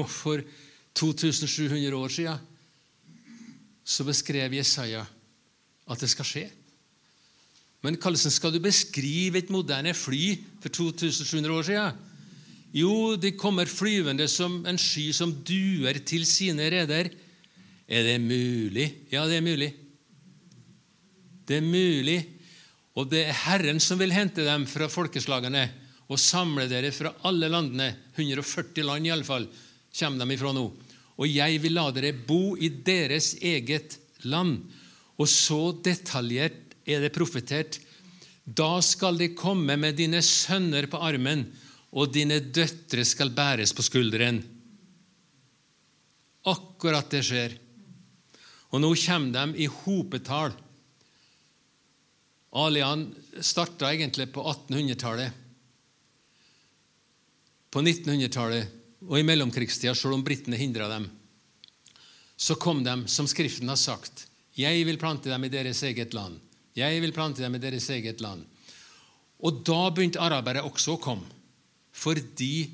Og 0.00 0.08
for 0.08 0.40
2700 0.96 1.96
år 1.96 2.08
siden 2.08 2.46
så 3.84 4.04
beskrev 4.06 4.54
Jesaja 4.54 5.04
at 5.88 6.02
det 6.02 6.10
skal 6.12 6.28
skje. 6.28 6.46
Men 7.80 7.96
hvordan 7.96 8.32
skal 8.32 8.52
du 8.52 8.60
beskrive 8.60 9.40
et 9.40 9.52
moderne 9.52 9.94
fly 9.96 10.34
for 10.60 10.68
2700 10.68 11.54
år 11.56 11.68
siden? 11.68 12.06
Jo, 12.76 13.16
de 13.16 13.32
kommer 13.34 13.66
flyvende 13.66 14.28
som 14.30 14.60
en 14.68 14.78
sky 14.78 15.10
som 15.16 15.32
duer 15.46 15.98
til 16.06 16.26
sine 16.28 16.68
reder. 16.70 17.08
Er 17.90 18.04
det 18.06 18.20
mulig? 18.22 18.86
Ja, 19.10 19.24
det 19.26 19.40
er 19.40 19.46
mulig. 19.46 19.72
Det 21.48 21.58
er 21.58 21.66
mulig. 21.66 22.20
Og 22.94 23.08
det 23.10 23.24
er 23.26 23.40
Herren 23.46 23.80
som 23.82 23.98
vil 23.98 24.14
hente 24.14 24.44
dem 24.46 24.68
fra 24.70 24.86
folkeslagene 24.90 25.64
og 26.10 26.20
samle 26.20 26.68
dere 26.70 26.92
fra 26.94 27.14
alle 27.26 27.48
landene. 27.50 27.88
140 28.14 28.86
land 28.86 29.08
iallfall 29.08 29.48
kommer 29.98 30.26
de 30.26 30.36
ifra 30.36 30.52
nå. 30.54 30.66
Og 31.20 31.26
jeg 31.26 31.58
vil 31.62 31.74
la 31.74 31.88
dere 31.94 32.12
bo 32.14 32.54
i 32.54 32.70
deres 32.70 33.34
eget 33.42 33.98
land. 34.30 34.60
Og 35.20 35.28
så 35.28 35.60
detaljert 35.84 36.76
er 36.88 37.02
det 37.04 37.12
profetert. 37.12 37.76
Da 38.44 38.80
skal 38.82 39.20
de 39.20 39.34
komme 39.36 39.76
med 39.76 39.98
dine 40.00 40.22
sønner 40.24 40.88
på 40.90 41.00
armen 41.04 41.44
og 41.90 42.12
dine 42.14 42.38
døtre 42.40 43.04
skal 43.04 43.32
bæres 43.34 43.74
på 43.76 43.84
skulderen. 43.84 44.40
Akkurat 46.48 47.10
det 47.12 47.20
skjer. 47.26 47.56
Og 48.70 48.80
nå 48.80 48.92
kommer 49.02 49.34
de 49.34 49.64
i 49.64 49.68
hopetall. 49.68 50.54
Alian 52.50 53.04
starta 53.42 53.90
egentlig 53.92 54.30
på 54.34 54.42
1800-tallet. 54.42 55.36
På 57.70 57.82
1900-tallet 57.82 58.78
og 59.06 59.18
i 59.18 59.26
mellomkrigstida, 59.26 59.94
selv 59.94 60.16
om 60.16 60.24
britene 60.24 60.58
hindra 60.60 60.88
dem, 60.90 61.06
så 62.40 62.56
kom 62.58 62.82
de, 62.84 62.94
som 63.08 63.28
Skriften 63.30 63.70
har 63.70 63.78
sagt, 63.78 64.29
'Jeg 64.56 64.86
vil 64.86 64.98
plante 64.98 65.30
dem 65.30 65.44
i 65.44 65.48
deres 65.48 65.82
eget 65.82 66.14
land'. 66.14 66.40
Jeg 66.76 67.00
vil 67.02 67.12
plante 67.12 67.42
dem 67.42 67.54
i 67.54 67.58
deres 67.58 67.88
eget 67.90 68.20
land. 68.20 68.44
Og 69.40 69.62
da 69.64 69.90
begynte 69.90 70.20
arabere 70.20 70.62
også 70.62 70.96
å 70.96 71.02
komme 71.02 71.26
fordi 72.00 72.70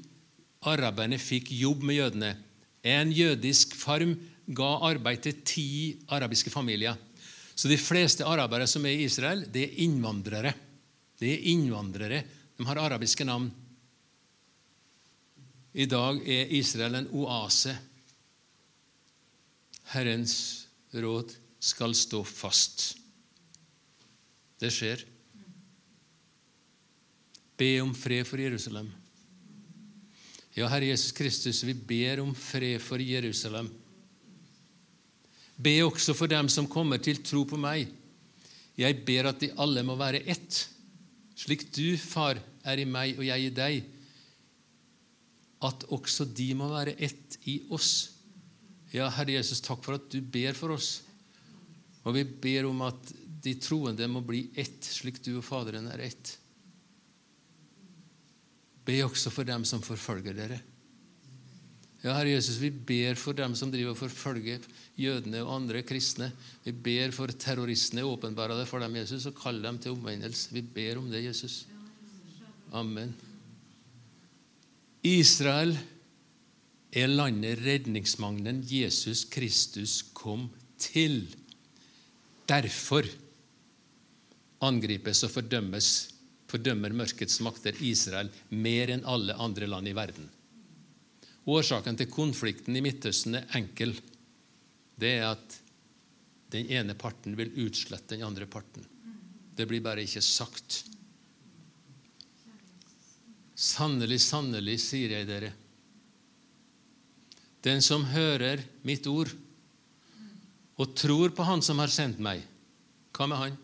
araberne 0.69 1.19
fikk 1.19 1.51
jobb 1.57 1.83
med 1.83 1.97
jødene. 1.97 2.37
En 2.85 3.11
jødisk 3.11 3.75
farm 3.75 4.13
ga 4.47 4.69
arbeid 4.91 5.23
til 5.25 5.41
ti 5.43 5.69
arabiske 6.13 6.53
familier. 6.53 6.95
Så 7.57 7.71
de 7.73 7.79
fleste 7.81 8.27
arabere 8.29 8.69
som 8.69 8.85
er 8.87 8.99
i 8.99 9.07
Israel, 9.09 9.47
det 9.51 9.65
er 9.65 9.79
innvandrere. 9.87 10.53
Det 11.19 11.33
er 11.33 11.49
innvandrere. 11.51 12.21
De 12.59 12.67
har 12.69 12.79
arabiske 12.79 13.25
navn. 13.25 13.49
I 15.75 15.89
dag 15.89 16.21
er 16.23 16.53
Israel 16.57 17.01
en 17.01 17.11
oase. 17.17 17.75
Herrens 19.97 20.37
råd 20.93 21.35
skal 21.67 21.95
stå 21.99 22.23
fast. 22.25 22.95
Det 24.61 24.71
skjer. 24.73 25.03
Be 27.59 27.73
om 27.83 27.93
fred 27.97 28.27
for 28.29 28.41
Jerusalem. 28.41 28.89
Ja, 30.57 30.69
Herre 30.73 30.93
Jesus 30.93 31.13
Kristus, 31.13 31.63
vi 31.65 31.75
ber 31.75 32.23
om 32.23 32.33
fred 32.35 32.81
for 32.81 33.03
Jerusalem. 33.03 33.69
Be 35.57 35.79
også 35.85 36.15
for 36.17 36.31
dem 36.31 36.49
som 36.53 36.69
kommer 36.69 37.01
til 37.03 37.21
tro 37.25 37.43
på 37.49 37.59
meg. 37.61 37.91
Jeg 38.77 39.01
ber 39.09 39.31
at 39.33 39.41
de 39.41 39.53
alle 39.61 39.83
må 39.85 39.97
være 39.97 40.23
ett, 40.29 40.63
slik 41.37 41.67
du, 41.73 41.97
Far, 42.01 42.41
er 42.65 42.81
i 42.81 42.89
meg 42.89 43.17
og 43.17 43.25
jeg 43.25 43.49
i 43.49 43.55
deg. 43.57 43.85
At 45.65 45.87
også 45.93 46.29
de 46.29 46.51
må 46.57 46.69
være 46.73 46.97
ett 47.01 47.39
i 47.49 47.59
oss. 47.73 48.13
Ja, 48.93 49.09
Herre 49.13 49.39
Jesus, 49.39 49.65
takk 49.65 49.83
for 49.85 49.97
at 49.97 50.09
du 50.13 50.21
ber 50.21 50.57
for 50.57 50.77
oss. 50.77 51.06
Og 52.07 52.15
vi 52.15 52.23
ber 52.25 52.69
om 52.69 52.85
at 52.87 53.13
de 53.43 53.55
troende 53.63 54.07
må 54.11 54.23
bli 54.27 54.47
ett, 54.59 54.83
slik 54.83 55.19
du 55.25 55.37
og 55.39 55.45
Faderen 55.47 55.89
er 55.91 56.07
ett. 56.07 56.37
Be 58.87 59.01
også 59.03 59.33
for 59.35 59.47
dem 59.47 59.67
som 59.67 59.83
forfølger 59.83 60.37
dere. 60.39 60.61
Ja, 62.05 62.13
Herre 62.15 62.37
Jesus, 62.37 62.61
vi 62.63 62.71
ber 62.71 63.17
for 63.19 63.35
dem 63.35 63.57
som 63.59 63.73
driver 63.73 63.97
og 63.97 63.99
forfølger 63.99 64.63
jødene 65.01 65.41
og 65.43 65.57
andre 65.57 65.83
kristne. 65.83 66.29
Vi 66.63 66.71
ber 66.71 67.15
for 67.15 67.33
terroristene. 67.35 68.05
Åpenbare 68.07 68.55
det 68.61 68.69
for 68.71 68.85
dem, 68.85 68.95
Jesus, 69.01 69.27
og 69.27 69.35
kall 69.41 69.59
dem 69.65 69.81
til 69.83 69.97
omvendelse. 69.97 70.53
Vi 70.55 70.63
ber 70.63 71.01
om 71.01 71.09
det, 71.11 71.25
Jesus. 71.25 71.65
Amen. 72.77 73.15
Israel 75.07 75.75
er 76.95 77.11
landet 77.11 77.59
redningsmagnen 77.65 78.63
Jesus 78.71 79.25
Kristus 79.31 79.99
kom 80.15 80.47
til. 80.79 81.25
Derfor 82.47 83.07
angripes 84.63 85.25
og 85.27 85.33
fordømmes, 85.35 85.91
fordømmer 86.47 86.95
mørkets 86.95 87.41
makter 87.43 87.77
Israel 87.83 88.31
mer 88.55 88.93
enn 88.95 89.07
alle 89.09 89.35
andre 89.43 89.69
land 89.69 89.91
i 89.91 89.95
verden. 89.97 90.29
Årsaken 91.47 91.99
til 91.99 92.11
konflikten 92.11 92.79
i 92.79 92.83
Midtøsten 92.83 93.39
er 93.39 93.47
enkel. 93.59 93.95
Det 94.99 95.13
er 95.19 95.31
at 95.35 95.61
den 96.55 96.71
ene 96.71 96.95
parten 96.99 97.37
vil 97.39 97.53
utslette 97.67 98.15
den 98.15 98.27
andre 98.27 98.47
parten. 98.51 98.87
Det 99.57 99.67
blir 99.69 99.83
bare 99.83 100.05
ikke 100.07 100.23
sagt. 100.23 100.85
Sannelig, 103.57 104.21
sannelig, 104.21 104.79
sier 104.85 105.15
jeg 105.17 105.29
dere. 105.29 105.53
Den 107.65 107.83
som 107.83 108.05
hører 108.13 108.63
mitt 108.87 109.07
ord 109.11 109.33
og 110.77 110.93
tror 110.99 111.33
på 111.33 111.47
Han 111.47 111.63
som 111.65 111.81
har 111.81 111.93
sendt 111.93 112.21
meg, 112.23 112.43
hva 113.17 113.29
med 113.31 113.41
han? 113.41 113.57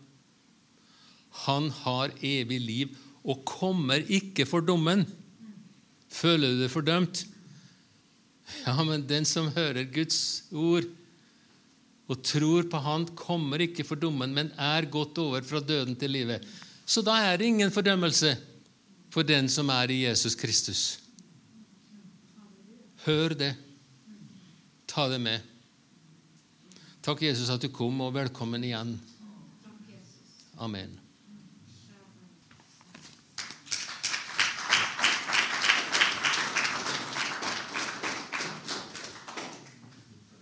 Han 1.45 1.69
har 1.83 2.13
evig 2.25 2.59
liv 2.61 2.97
og 3.23 3.45
kommer 3.47 4.03
ikke 4.11 4.45
for 4.49 4.65
dommen. 4.65 5.05
Føler 6.13 6.53
du 6.53 6.63
deg 6.63 6.73
fordømt? 6.73 7.23
Ja, 8.65 8.75
men 8.85 9.05
den 9.09 9.25
som 9.25 9.51
hører 9.55 9.87
Guds 9.89 10.43
ord 10.51 10.85
og 12.11 12.19
tror 12.27 12.67
på 12.69 12.81
Han, 12.83 13.07
kommer 13.15 13.63
ikke 13.63 13.85
for 13.87 13.97
dommen, 13.97 14.33
men 14.35 14.51
er 14.59 14.89
gått 14.91 15.17
over 15.21 15.45
fra 15.47 15.61
døden 15.63 15.95
til 15.97 16.11
livet. 16.11 16.43
Så 16.85 17.01
da 17.01 17.15
er 17.29 17.39
det 17.39 17.47
ingen 17.47 17.71
fordømmelse 17.71 18.35
for 19.13 19.25
den 19.25 19.47
som 19.49 19.69
er 19.71 19.93
i 19.93 20.03
Jesus 20.03 20.35
Kristus. 20.35 20.83
Hør 23.05 23.35
det. 23.39 23.53
Ta 24.87 25.07
det 25.09 25.21
med. 25.23 25.52
Takk, 27.03 27.21
Jesus, 27.21 27.49
at 27.51 27.59
du 27.59 27.67
kom, 27.67 27.97
og 27.99 28.13
velkommen 28.15 28.63
igjen. 28.63 28.93
Amen. 30.55 31.02